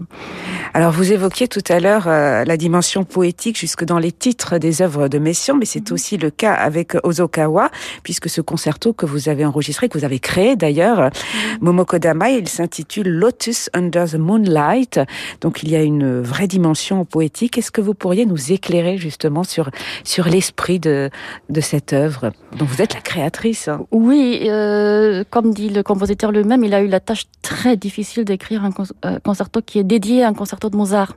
Alors, 0.73 0.91
vous 0.91 1.11
évoquiez 1.11 1.47
tout 1.47 1.63
à 1.69 1.79
l'heure 1.79 2.07
euh, 2.07 2.43
la 2.45 2.57
dimension 2.57 3.03
poétique 3.03 3.57
jusque 3.57 3.83
dans 3.83 3.99
les 3.99 4.11
titres 4.11 4.57
des 4.57 4.81
œuvres 4.81 5.07
de 5.07 5.17
Messiaen, 5.17 5.55
mais 5.57 5.65
c'est 5.65 5.89
mhm. 5.89 5.93
aussi 5.93 6.17
le 6.17 6.29
cas 6.29 6.53
avec 6.53 6.95
Ozokawa, 7.03 7.69
puisque 8.03 8.29
ce 8.29 8.41
concerto 8.41 8.93
que 8.93 9.05
vous 9.05 9.29
avez 9.29 9.45
enregistré, 9.45 9.89
que 9.89 9.97
vous 9.97 10.05
avez 10.05 10.19
créé 10.19 10.55
d'ailleurs, 10.55 10.99
mhm. 10.99 11.57
Momoko 11.61 11.99
Dama, 11.99 12.29
il 12.31 12.47
s'intitule 12.47 13.07
Lotus 13.07 13.69
Under 13.73 14.09
the 14.09 14.15
Moonlight. 14.15 14.99
Donc, 15.41 15.63
il 15.63 15.69
y 15.69 15.75
a 15.75 15.81
une 15.81 16.21
vraie 16.21 16.47
dimension 16.47 17.05
poétique. 17.05 17.57
Est-ce 17.57 17.71
que 17.71 17.81
vous 17.81 17.93
pourriez 17.93 18.25
nous 18.25 18.51
éclairer 18.51 18.97
justement 18.97 19.43
sur, 19.43 19.69
sur 20.03 20.25
l'esprit 20.25 20.79
de, 20.79 21.09
de 21.49 21.61
cette 21.61 21.93
œuvre 21.93 22.31
dont 22.57 22.65
vous 22.65 22.81
êtes 22.81 22.93
la 22.93 23.01
créatrice 23.01 23.69
Oui, 23.91 24.47
euh, 24.49 25.23
comme 25.29 25.53
dit 25.53 25.69
le 25.69 25.83
compositeur 25.83 26.31
lui-même, 26.43 26.63
il 26.63 26.73
a 26.73 26.81
eu 26.81 26.87
la 26.87 26.99
tâche 26.99 27.25
très 27.41 27.75
difficile 27.77 28.25
d'écrire 28.25 28.63
un 28.63 28.71
euh, 29.05 29.19
concerto 29.19 29.61
qui 29.61 29.79
est 29.79 29.83
dédié 29.83 30.23
à 30.23 30.27
un 30.27 30.33
concerto 30.33 30.69
de 30.69 30.75
Mozart, 30.75 31.15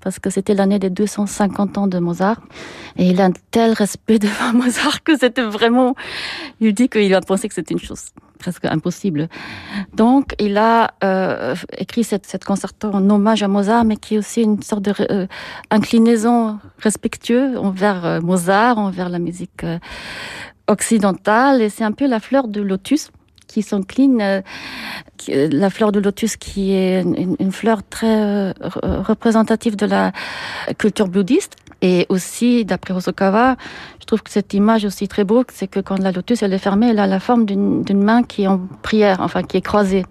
parce 0.00 0.18
que 0.18 0.30
c'était 0.30 0.54
l'année 0.54 0.78
des 0.78 0.90
250 0.90 1.78
ans 1.78 1.86
de 1.86 1.98
Mozart. 1.98 2.40
Et 2.96 3.08
il 3.08 3.20
a 3.20 3.26
un 3.26 3.32
tel 3.50 3.72
respect 3.72 4.18
devant 4.26 4.52
Mozart 4.52 5.02
que 5.02 5.16
c'était 5.16 5.42
vraiment... 5.42 5.94
Il 6.60 6.74
dit 6.74 6.88
qu'il 6.88 7.14
a 7.14 7.20
pensé 7.20 7.48
que 7.48 7.54
c'était 7.54 7.74
une 7.74 7.80
chose 7.80 8.06
presque 8.38 8.66
impossible. 8.66 9.28
Donc, 9.94 10.34
il 10.38 10.58
a 10.58 10.90
euh, 11.02 11.54
écrit 11.78 12.04
cette, 12.04 12.44
concerto 12.44 12.88
en 12.88 13.08
hommage 13.08 13.42
à 13.42 13.48
Mozart, 13.48 13.84
mais 13.84 13.96
qui 13.96 14.16
est 14.16 14.18
aussi 14.18 14.42
une 14.42 14.62
sorte 14.62 14.82
de 14.82 14.92
euh, 15.10 15.26
respectueuse 16.78 17.56
envers 17.56 18.20
Mozart, 18.22 18.76
envers 18.76 19.08
la 19.08 19.18
musique 19.18 19.64
occidentale. 20.66 21.62
Et 21.62 21.70
c'est 21.70 21.84
un 21.84 21.92
peu 21.92 22.06
la 22.06 22.20
fleur 22.20 22.48
de 22.48 22.60
lotus 22.60 23.10
qui 23.46 23.62
s'incline, 23.62 24.20
euh, 24.20 24.40
euh, 25.28 25.48
la 25.50 25.70
fleur 25.70 25.92
de 25.92 26.00
lotus 26.00 26.36
qui 26.36 26.72
est 26.72 27.02
une, 27.02 27.52
fleur 27.52 27.82
très 27.82 28.06
euh, 28.06 28.52
représentative 28.82 29.76
de 29.76 29.86
la 29.86 30.12
culture 30.78 31.08
bouddhiste. 31.08 31.56
Et 31.82 32.06
aussi, 32.08 32.64
d'après 32.64 32.94
Hosokawa, 32.94 33.56
je 34.00 34.06
trouve 34.06 34.22
que 34.22 34.30
cette 34.30 34.54
image 34.54 34.84
aussi 34.84 35.06
très 35.06 35.24
beau, 35.24 35.44
c'est 35.52 35.66
que 35.66 35.80
quand 35.80 35.98
la 35.98 36.12
lotus 36.12 36.42
elle 36.42 36.54
est 36.54 36.58
fermée, 36.58 36.88
elle 36.90 36.98
a 36.98 37.06
la 37.06 37.20
forme 37.20 37.44
d'une 37.44 38.02
main 38.02 38.22
qui 38.22 38.44
est 38.44 38.46
en 38.46 38.60
prière, 38.82 39.20
enfin 39.20 39.42
qui 39.42 39.58
est 39.58 39.62
croisée. 39.62 40.04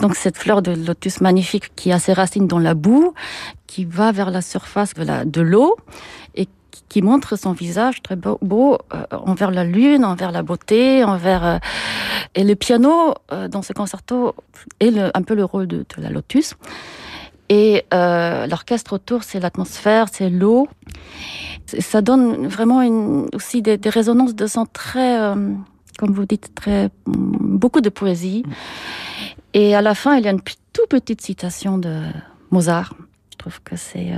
Donc 0.00 0.16
cette 0.16 0.36
fleur 0.36 0.62
de 0.62 0.72
lotus 0.72 1.20
magnifique 1.20 1.74
qui 1.76 1.92
a 1.92 2.00
ses 2.00 2.12
racines 2.12 2.48
dans 2.48 2.58
la 2.58 2.74
boue, 2.74 3.14
qui 3.68 3.84
va 3.84 4.10
vers 4.10 4.32
la 4.32 4.42
surface 4.42 4.94
de 4.94 5.40
l'eau 5.40 5.76
et 6.34 6.48
qui 6.88 7.02
montre 7.02 7.36
son 7.36 7.52
visage 7.52 8.02
très 8.02 8.16
beau, 8.16 8.78
euh, 8.94 9.04
envers 9.12 9.50
la 9.50 9.64
lune, 9.64 10.04
envers 10.04 10.32
la 10.32 10.42
beauté, 10.42 11.04
envers 11.04 11.44
euh, 11.44 11.58
et 12.34 12.44
le 12.44 12.54
piano 12.54 13.14
euh, 13.32 13.48
dans 13.48 13.62
ce 13.62 13.72
concerto 13.72 14.34
est 14.80 14.92
un 14.98 15.22
peu 15.22 15.34
le 15.34 15.44
rôle 15.44 15.66
de, 15.66 15.84
la 15.98 16.10
lotus. 16.10 16.54
Et 17.48 17.84
l'orchestre 17.92 18.94
autour, 18.94 19.24
c'est 19.24 19.38
l'atmosphère, 19.38 20.06
c'est 20.10 20.30
l'eau. 20.30 20.68
Ça 21.66 22.00
donne 22.00 22.46
vraiment 22.46 22.80
aussi 23.34 23.60
des, 23.60 23.76
des, 23.76 23.90
résonances 23.90 24.34
de 24.34 24.46
son 24.46 24.64
très, 24.64 25.18
comme 25.98 26.12
vous 26.12 26.24
dites, 26.24 26.54
très 26.54 26.88
beaucoup 27.04 27.82
de 27.82 27.90
poésie. 27.90 28.42
Et 29.52 29.74
à 29.74 29.82
la 29.82 29.94
fin, 29.94 30.16
il 30.16 30.24
y 30.24 30.28
a 30.28 30.30
une 30.30 30.40
toute 30.72 30.88
petite 30.88 31.20
citation 31.20 31.76
de 31.76 32.00
Mozart. 32.50 32.94
Je 33.32 33.36
trouve 33.36 33.60
que 33.62 33.76
c'est 33.76 34.12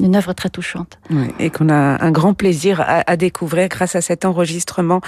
une 0.00 0.16
œuvre 0.16 0.32
très 0.32 0.48
touchante. 0.48 0.98
Oui, 1.10 1.28
et 1.38 1.50
qu'on 1.50 1.68
a 1.68 2.04
un 2.04 2.10
grand 2.10 2.34
plaisir 2.34 2.80
à, 2.80 3.02
à, 3.10 3.16
découvrir 3.16 3.68
grâce 3.68 3.96
à 3.96 4.00
cet 4.00 4.24
enregistrement. 4.24 5.00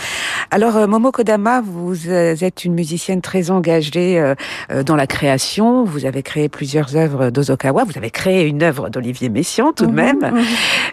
Alors, 0.51 0.77
euh, 0.77 0.87
Momo 0.87 1.13
Kodama, 1.13 1.61
vous 1.61 2.09
euh, 2.09 2.35
êtes 2.41 2.65
une 2.65 2.75
musicienne 2.75 3.21
très 3.21 3.51
engagée 3.51 4.19
euh, 4.19 4.83
dans 4.83 4.97
la 4.97 5.07
création. 5.07 5.85
Vous 5.85 6.07
avez 6.07 6.23
créé 6.23 6.49
plusieurs 6.49 6.97
œuvres 6.97 7.31
d'Ozokawa. 7.31 7.85
Vous 7.85 7.99
avez 7.99 8.11
créé 8.11 8.47
une 8.47 8.63
œuvre 8.63 8.89
d'Olivier 8.89 9.29
Messiaen, 9.29 9.73
tout 9.73 9.87
de 9.87 9.91
mhm, 9.91 9.97
même. 9.97 10.19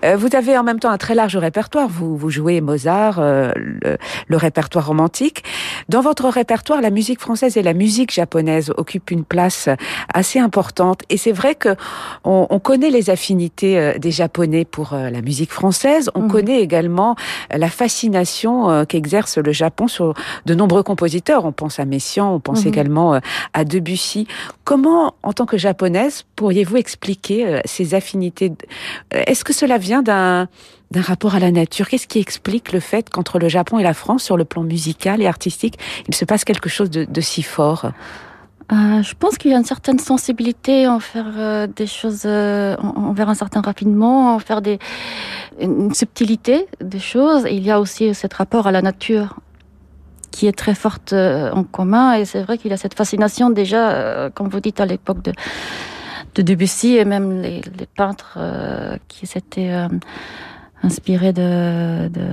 Mhm. 0.03 0.15
Vous 0.17 0.36
avez 0.36 0.58
en 0.58 0.63
même 0.63 0.79
temps 0.79 0.91
un 0.91 0.97
très 0.97 1.15
large 1.15 1.38
répertoire. 1.38 1.88
Vous, 1.88 2.17
vous 2.17 2.29
jouez 2.29 2.62
Mozart, 2.62 3.21
le, 3.21 3.97
le, 4.27 4.38
répertoire 4.38 4.86
romantique. 4.86 5.43
Dans 5.88 6.02
votre 6.02 6.28
répertoire, 6.30 6.82
la 6.82 6.89
musique 6.89 7.19
française 7.19 7.58
et 7.58 7.62
la 7.62 7.74
musique 7.74 8.12
japonaise 8.12 8.74
occupent 8.76 9.12
une 9.12 9.24
place 9.24 9.69
assez 10.13 10.39
importante. 10.39 11.02
Et 11.10 11.17
c'est 11.17 11.32
vrai 11.32 11.54
que 11.54 11.76
on, 12.24 12.48
on 12.50 12.60
connaît 12.60 12.89
les 12.89 13.12
affinités 13.12 13.78
euh, 13.78 13.98
des 14.00 14.12
Japonais 14.12 14.65
pour 14.65 14.93
euh, 14.93 15.10
la 15.10 15.21
musique 15.21 15.52
française. 15.52 16.10
On 16.15 16.24
mhm. 16.24 16.32
connaît 16.32 16.62
également 16.62 17.15
euh, 17.54 17.58
la 17.58 17.69
fascination 17.69 18.86
qu'exerce 18.86 19.38
le 19.38 19.52
Japon 19.52 19.88
sur 19.88 20.13
de 20.45 20.56
nombreux 20.56 20.82
compositeurs. 20.82 21.45
On 21.45 21.52
pense 21.52 21.80
à 21.80 21.86
Messiaen, 21.86 22.28
on 22.28 22.39
pense 22.39 22.63
mhm. 22.63 22.69
également 22.69 23.19
à 23.54 23.65
Debussy. 23.65 24.28
Comment, 24.63 25.13
en 25.21 25.34
tant 25.34 25.45
que 25.45 25.58
japonaise, 25.58 26.26
pourriez-vous 26.36 26.78
expliquer 26.78 27.62
ces 27.65 27.93
affinités? 27.93 28.52
Est-ce 29.12 29.43
que 29.43 29.54
cela 29.54 29.78
vient 29.78 30.02
d'un 30.02 30.48
d'un 30.91 31.02
rapport 31.02 31.36
à 31.36 31.39
la 31.39 31.52
nature 31.52 31.89
Qu'est-ce 31.89 32.08
qui 32.08 32.19
explique 32.19 32.71
le 32.71 32.80
fait 32.80 33.10
qu'entre 33.10 33.39
le 33.39 33.50
Japon 33.50 33.80
et 33.80 33.84
la 33.84 33.93
France, 33.93 34.24
sur 34.24 34.38
le 34.38 34.45
plan 34.45 34.63
musical 34.63 35.21
et 35.21 35.28
artistique, 35.28 35.78
il 36.08 36.15
se 36.15 36.26
passe 36.26 36.43
quelque 36.43 36.69
chose 36.69 36.89
de, 36.89 37.21
si 37.21 37.43
fort? 37.43 37.91
Euh, 38.71 39.04
je 39.04 39.13
pense 39.13 39.38
qu'il 39.38 39.52
y 39.52 39.54
a 39.54 39.58
une 39.58 39.65
certaine 39.65 40.00
sensibilité 40.00 40.88
en 40.88 41.00
faire 41.00 41.32
euh, 41.38 41.67
des 41.67 41.86
choses, 41.86 42.24
euh, 42.26 42.76
envers 42.78 43.30
un 43.30 43.36
certain 43.36 43.62
rapidement, 43.62 44.34
en 44.34 44.39
faire 44.39 44.62
des, 44.62 44.80
une 45.60 45.93
subtilité 45.93 46.67
des 46.82 47.00
choses. 47.00 47.45
Il 47.50 47.63
y 47.63 47.69
a 47.69 47.80
aussi 47.80 48.15
cet 48.15 48.34
rapport 48.34 48.65
à 48.65 48.71
la 48.71 48.82
nature 48.82 49.39
qui 50.32 50.48
est 50.48 50.58
très 50.58 50.74
forte 50.74 51.13
euh, 51.13 51.52
en 51.52 51.63
commun. 51.63 52.13
Et 52.13 52.26
c'est 52.26 52.41
vrai 52.41 52.58
qu'il 52.58 52.71
y 52.71 52.74
a 52.74 52.78
cette 52.78 52.95
fascination 52.95 53.52
déjà, 53.52 54.32
comme 54.34 54.50
vous 54.50 54.60
dites 54.60 54.80
à 54.80 54.88
l'époque 54.88 55.21
de, 55.21 55.32
de 56.34 56.41
Debussy 56.41 56.98
et 56.98 57.06
même 57.06 57.41
les, 57.41 57.62
les 57.78 57.86
peintres 57.95 58.39
qui 59.08 59.28
s'étaient 59.28 59.88
inspirés 60.86 61.34
de, 61.34 62.08
de 62.08 62.24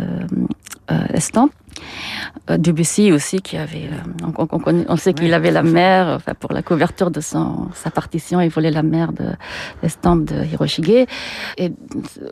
estampes. 1.15 1.53
Euh, 2.51 2.59
Debussy 2.59 3.13
aussi 3.13 3.41
qui 3.41 3.57
avait, 3.57 3.89
euh, 3.91 4.33
on, 4.37 4.47
on, 4.51 4.85
on 4.89 4.97
sait 4.97 5.15
qu'il 5.15 5.33
avait 5.33 5.51
la 5.51 5.63
mer, 5.63 6.01
enfin 6.17 6.35
pour 6.39 6.53
la 6.53 6.63
couverture 6.63 7.11
de 7.11 7.21
son 7.21 7.69
sa 7.75 7.91
partition, 7.91 8.41
il 8.41 8.51
volait 8.51 8.71
la 8.71 8.83
mer 8.83 9.13
de 9.13 9.29
l'estampe 9.83 10.25
de 10.25 10.45
Hiroshige. 10.45 11.07
Et 11.57 11.73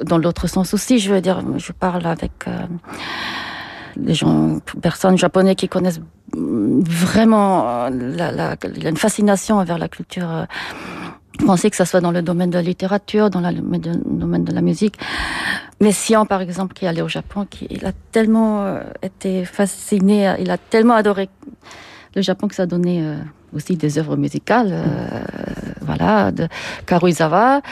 dans 0.04 0.18
l'autre 0.18 0.46
sens 0.46 0.74
aussi, 0.74 0.98
je 0.98 1.12
veux 1.12 1.20
dire, 1.20 1.42
je 1.56 1.72
parle 1.72 2.06
avec 2.06 2.32
euh, 2.48 2.66
des 3.96 4.14
gens, 4.14 4.58
personnes 4.82 5.16
japonais 5.16 5.54
qui 5.54 5.68
connaissent 5.68 6.00
vraiment 6.32 7.88
la, 7.90 8.30
la, 8.30 8.56
il 8.76 8.82
y 8.82 8.86
a 8.86 8.90
une 8.90 8.96
fascination 8.96 9.56
envers 9.56 9.78
la 9.78 9.88
culture 9.88 10.46
pensais 11.46 11.70
que 11.70 11.76
ça 11.76 11.86
soit 11.86 12.00
dans 12.00 12.10
le 12.10 12.22
domaine 12.22 12.50
de 12.50 12.56
la 12.56 12.62
littérature, 12.62 13.30
dans 13.30 13.40
le 13.40 13.60
domaine 14.20 14.44
de 14.44 14.52
la 14.52 14.60
musique. 14.60 14.96
Messiaen, 15.80 16.26
par 16.26 16.42
exemple, 16.42 16.74
qui 16.74 16.84
est 16.84 16.88
allé 16.88 17.00
au 17.00 17.08
Japon, 17.08 17.46
qui 17.48 17.66
il 17.70 17.86
a 17.86 17.92
tellement 18.12 18.64
euh, 18.64 18.80
été 19.02 19.44
fasciné, 19.46 20.34
il 20.38 20.50
a 20.50 20.58
tellement 20.58 20.94
adoré 20.94 21.30
le 22.14 22.22
Japon 22.22 22.48
que 22.48 22.54
ça 22.54 22.64
a 22.64 22.66
donné 22.66 23.02
euh, 23.02 23.16
aussi 23.54 23.76
des 23.76 23.98
œuvres 23.98 24.16
musicales, 24.16 24.70
euh, 24.72 25.20
voilà, 25.80 26.32
de 26.32 26.48
Karuizawa, 26.84 27.62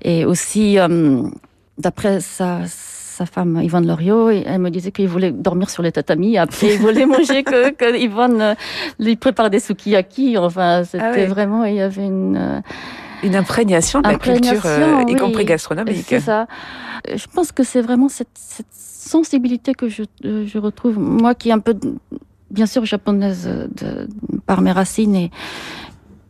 et 0.00 0.24
aussi 0.24 0.78
d'après 1.76 2.20
sa, 2.20 2.60
sa 2.64 3.26
femme 3.26 3.60
Yvonne 3.62 3.86
Loriot, 3.86 4.30
elle 4.30 4.60
me 4.60 4.70
disait 4.70 4.90
qu'il 4.90 5.08
voulait 5.08 5.32
dormir 5.32 5.68
sur 5.68 5.82
les 5.82 5.92
tatamis, 5.92 6.38
après 6.38 6.74
il 6.74 6.78
voulait 6.78 7.06
manger 7.06 7.42
que, 7.44 7.70
que 7.70 7.98
Yvonne 7.98 8.56
lui 8.98 9.16
prépare 9.16 9.50
des 9.50 9.60
sukiyaki, 9.60 10.38
enfin 10.38 10.84
c'était 10.84 11.24
ah 11.24 11.26
vraiment, 11.26 11.64
il 11.64 11.74
y 11.74 11.82
avait 11.82 12.06
une 12.06 12.62
une 13.22 13.36
imprégnation 13.36 14.00
de 14.00 14.08
la 14.08 14.18
culture, 14.18 14.64
euh, 14.64 15.04
y 15.06 15.14
compris 15.16 15.44
gastronomique. 15.44 16.06
C'est 16.08 16.20
ça. 16.20 16.46
Je 17.12 17.26
pense 17.32 17.52
que 17.52 17.62
c'est 17.62 17.80
vraiment 17.80 18.08
cette, 18.08 18.28
cette, 18.34 18.66
sensibilité 18.70 19.72
que 19.72 19.88
je, 19.88 20.02
euh, 20.24 20.46
je, 20.46 20.58
retrouve, 20.58 20.98
moi 20.98 21.34
qui 21.34 21.48
est 21.48 21.52
un 21.52 21.60
peu, 21.60 21.74
bien 22.50 22.66
sûr, 22.66 22.84
japonaise 22.84 23.46
de, 23.46 24.06
par 24.44 24.60
mes 24.60 24.72
racines 24.72 25.14
et 25.14 25.30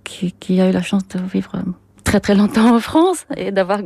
qui, 0.05 0.31
qui 0.33 0.61
a 0.61 0.69
eu 0.69 0.73
la 0.73 0.83
chance 0.83 1.07
de 1.09 1.19
vivre 1.19 1.61
très 2.05 2.21
très 2.21 2.37
longtemps 2.37 2.77
en 2.77 2.79
France 2.79 3.27
et 3.37 3.51
d'avoir 3.51 3.81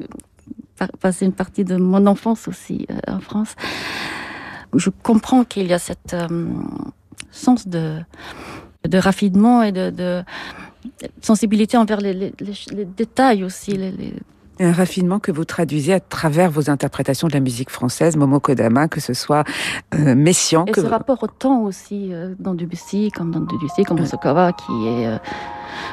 passé 1.01 1.25
une 1.25 1.33
partie 1.33 1.65
de 1.65 1.77
mon 1.77 2.07
enfance 2.07 2.49
aussi 2.49 2.87
en 3.09 3.21
France. 3.21 3.55
Je 4.75 4.91
comprends 4.91 5.45
qu'il 5.45 5.69
y 5.69 5.73
a 5.73 5.79
cette 5.79 6.15
sens 7.33 7.67
de, 7.67 7.99
de 8.87 8.99
raffinement 8.99 9.63
et 9.63 9.73
de, 9.73 10.23
sensibilité 11.21 11.77
envers 11.77 12.01
les, 12.01 12.33
détails 12.97 13.45
aussi. 13.45 13.73
Les, 13.73 14.15
Un 14.61 14.73
raffinement 14.73 15.19
que 15.19 15.33
vous 15.33 15.45
traduisez 15.45 15.95
à 15.95 16.01
travers 16.01 16.51
vos 16.51 16.71
interprétations 16.71 17.29
de 17.29 17.33
la 17.33 17.41
musique 17.41 17.71
française, 17.71 18.17
Momo 18.17 18.41
Kodama, 18.41 18.89
que 18.89 19.01
ce 19.01 19.15
soit 19.15 19.45
euh, 19.95 20.15
Messiaen. 20.15 20.65
Et 20.67 20.73
que 20.73 20.81
ce 20.81 20.87
rapport 20.87 21.23
au 21.23 21.29
temps 21.29 21.63
aussi, 21.63 22.13
euh, 22.13 22.35
dans 22.39 22.55
Debussy, 22.55 23.11
comme 23.11 23.31
dans 23.31 23.41
Debussy, 23.41 23.85
comme 23.85 23.99
dans 23.99 24.07
Sokawa, 24.07 24.53
qui 24.53 24.73
est 24.87 25.07
euh, 25.07 25.19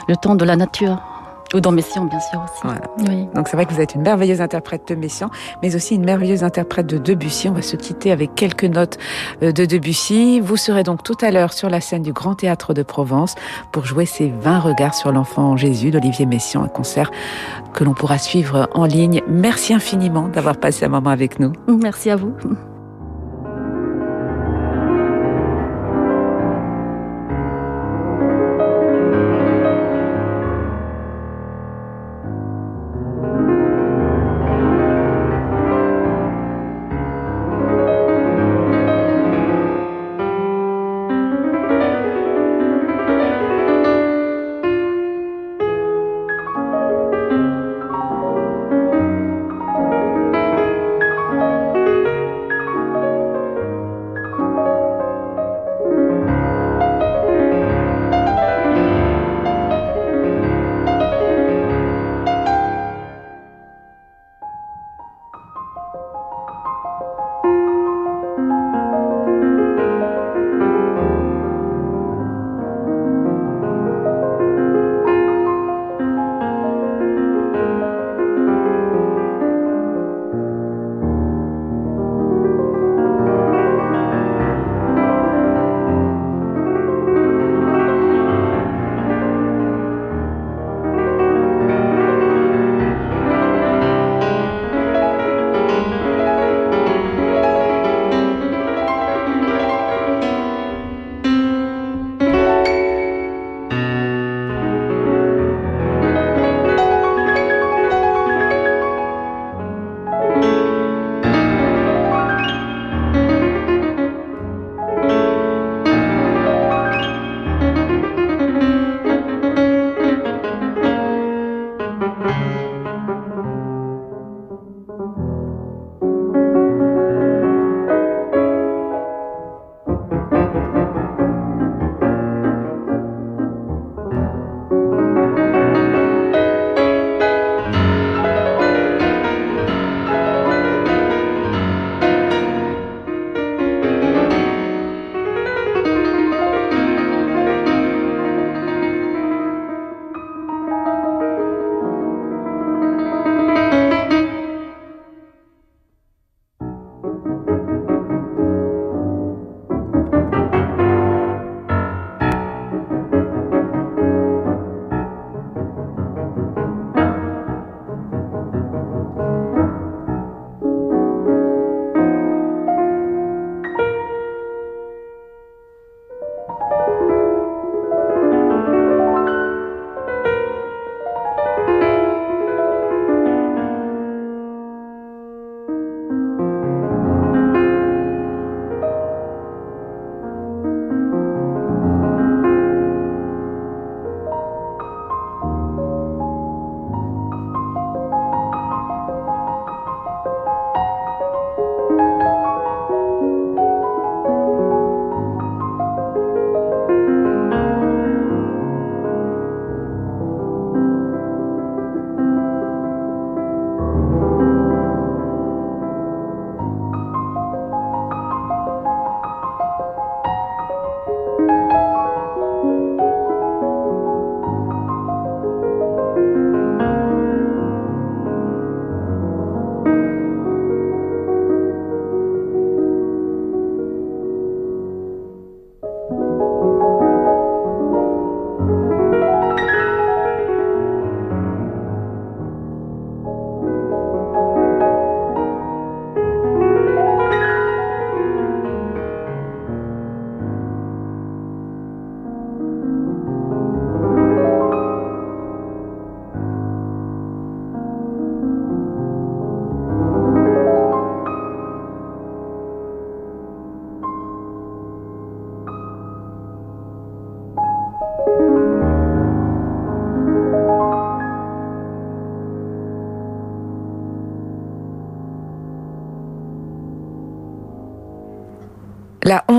le 0.07 0.15
temps 0.15 0.35
de 0.35 0.45
la 0.45 0.55
nature. 0.55 1.18
Ou 1.53 1.59
dans 1.59 1.71
Messiaen, 1.71 2.05
bien 2.05 2.19
sûr 2.19 2.43
aussi. 2.43 2.75
Oui. 3.09 3.27
Donc 3.33 3.47
c'est 3.47 3.57
vrai 3.57 3.65
que 3.65 3.73
vous 3.73 3.81
êtes 3.81 3.95
une 3.95 4.01
merveilleuse 4.01 4.41
interprète 4.41 4.87
de 4.87 4.95
Messiaen, 4.95 5.29
mais 5.63 5.75
aussi 5.75 5.95
une 5.95 6.05
merveilleuse 6.05 6.43
interprète 6.43 6.85
de 6.85 6.97
Debussy. 6.97 7.49
On 7.49 7.53
va 7.53 7.61
se 7.61 7.75
quitter 7.75 8.11
avec 8.11 8.35
quelques 8.35 8.65
notes 8.65 8.97
euh, 9.41 9.51
de 9.51 9.65
Debussy. 9.65 10.39
Vous 10.39 10.57
serez 10.57 10.83
donc 10.83 11.03
tout 11.03 11.17
à 11.21 11.31
l'heure 11.31 11.53
sur 11.53 11.69
la 11.69 11.81
scène 11.81 12.03
du 12.03 12.13
Grand 12.13 12.35
Théâtre 12.35 12.73
de 12.73 12.83
Provence 12.83 13.35
pour 13.71 13.85
jouer 13.85 14.05
ces 14.05 14.29
20 14.29 14.59
regards 14.59 14.93
sur 14.93 15.11
l'enfant 15.11 15.57
Jésus 15.57 15.91
d'Olivier 15.91 16.25
Messiaen, 16.25 16.63
un 16.63 16.67
concert 16.67 17.11
que 17.73 17.83
l'on 17.83 17.93
pourra 17.93 18.17
suivre 18.17 18.69
en 18.73 18.85
ligne. 18.85 19.21
Merci 19.27 19.73
infiniment 19.73 20.27
d'avoir 20.27 20.57
passé 20.57 20.85
un 20.85 20.89
moment 20.89 21.09
avec 21.09 21.39
nous. 21.39 21.53
Merci 21.67 22.09
à 22.09 22.15
vous. 22.15 22.33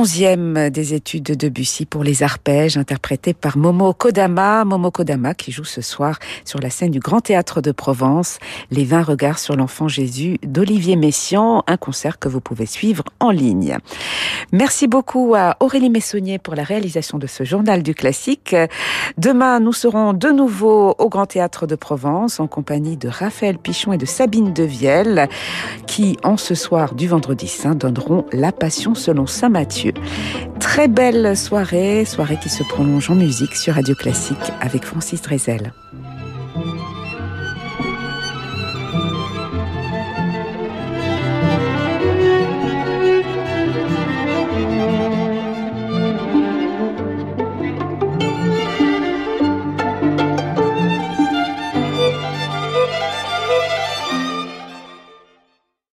Onzième 0.00 0.70
des 0.70 0.94
études 0.94 1.24
de 1.24 1.34
Debussy 1.34 1.84
pour 1.84 2.02
les 2.02 2.22
arpèges, 2.22 2.78
interprétée 2.78 3.34
par 3.34 3.58
Momo 3.58 3.92
Kodama. 3.92 4.64
Momo 4.64 4.90
Kodama 4.90 5.34
qui 5.34 5.52
joue 5.52 5.64
ce 5.64 5.82
soir 5.82 6.18
sur 6.46 6.58
la 6.58 6.70
scène 6.70 6.90
du 6.90 7.00
Grand 7.00 7.20
Théâtre 7.20 7.60
de 7.60 7.70
Provence, 7.70 8.38
Les 8.70 8.84
20 8.84 9.02
regards 9.02 9.38
sur 9.38 9.56
l'enfant 9.56 9.88
Jésus 9.88 10.38
d'Olivier 10.42 10.96
Messiaen, 10.96 11.64
un 11.66 11.76
concert 11.76 12.18
que 12.18 12.28
vous 12.28 12.40
pouvez 12.40 12.64
suivre 12.64 13.04
en 13.20 13.30
ligne. 13.30 13.76
Merci 14.52 14.88
beaucoup 14.88 15.34
à 15.36 15.58
Aurélie 15.60 15.90
Messonnier 15.90 16.38
pour 16.38 16.54
la 16.54 16.62
réalisation 16.62 17.18
de 17.18 17.26
ce 17.26 17.44
journal 17.44 17.82
du 17.82 17.94
classique. 17.94 18.56
Demain, 19.18 19.60
nous 19.60 19.74
serons 19.74 20.14
de 20.14 20.28
nouveau 20.28 20.94
au 20.96 21.10
Grand 21.10 21.26
Théâtre 21.26 21.66
de 21.66 21.74
Provence 21.74 22.40
en 22.40 22.46
compagnie 22.46 22.96
de 22.96 23.08
Raphaël 23.08 23.58
Pichon 23.58 23.92
et 23.92 23.98
de 23.98 24.06
Sabine 24.06 24.54
Devielle 24.54 25.28
qui, 25.86 26.16
en 26.24 26.38
ce 26.38 26.54
soir 26.54 26.94
du 26.94 27.06
vendredi 27.06 27.48
saint, 27.48 27.74
donneront 27.74 28.24
la 28.32 28.50
passion 28.50 28.94
selon 28.94 29.26
saint 29.26 29.50
Très 30.58 30.88
belle 30.88 31.36
soirée, 31.36 32.04
soirée 32.04 32.38
qui 32.42 32.48
se 32.48 32.62
prolonge 32.62 33.10
en 33.10 33.14
musique 33.14 33.54
sur 33.54 33.74
Radio 33.74 33.94
Classique 33.94 34.52
avec 34.60 34.84
Francis 34.84 35.22
Drezel. 35.22 35.72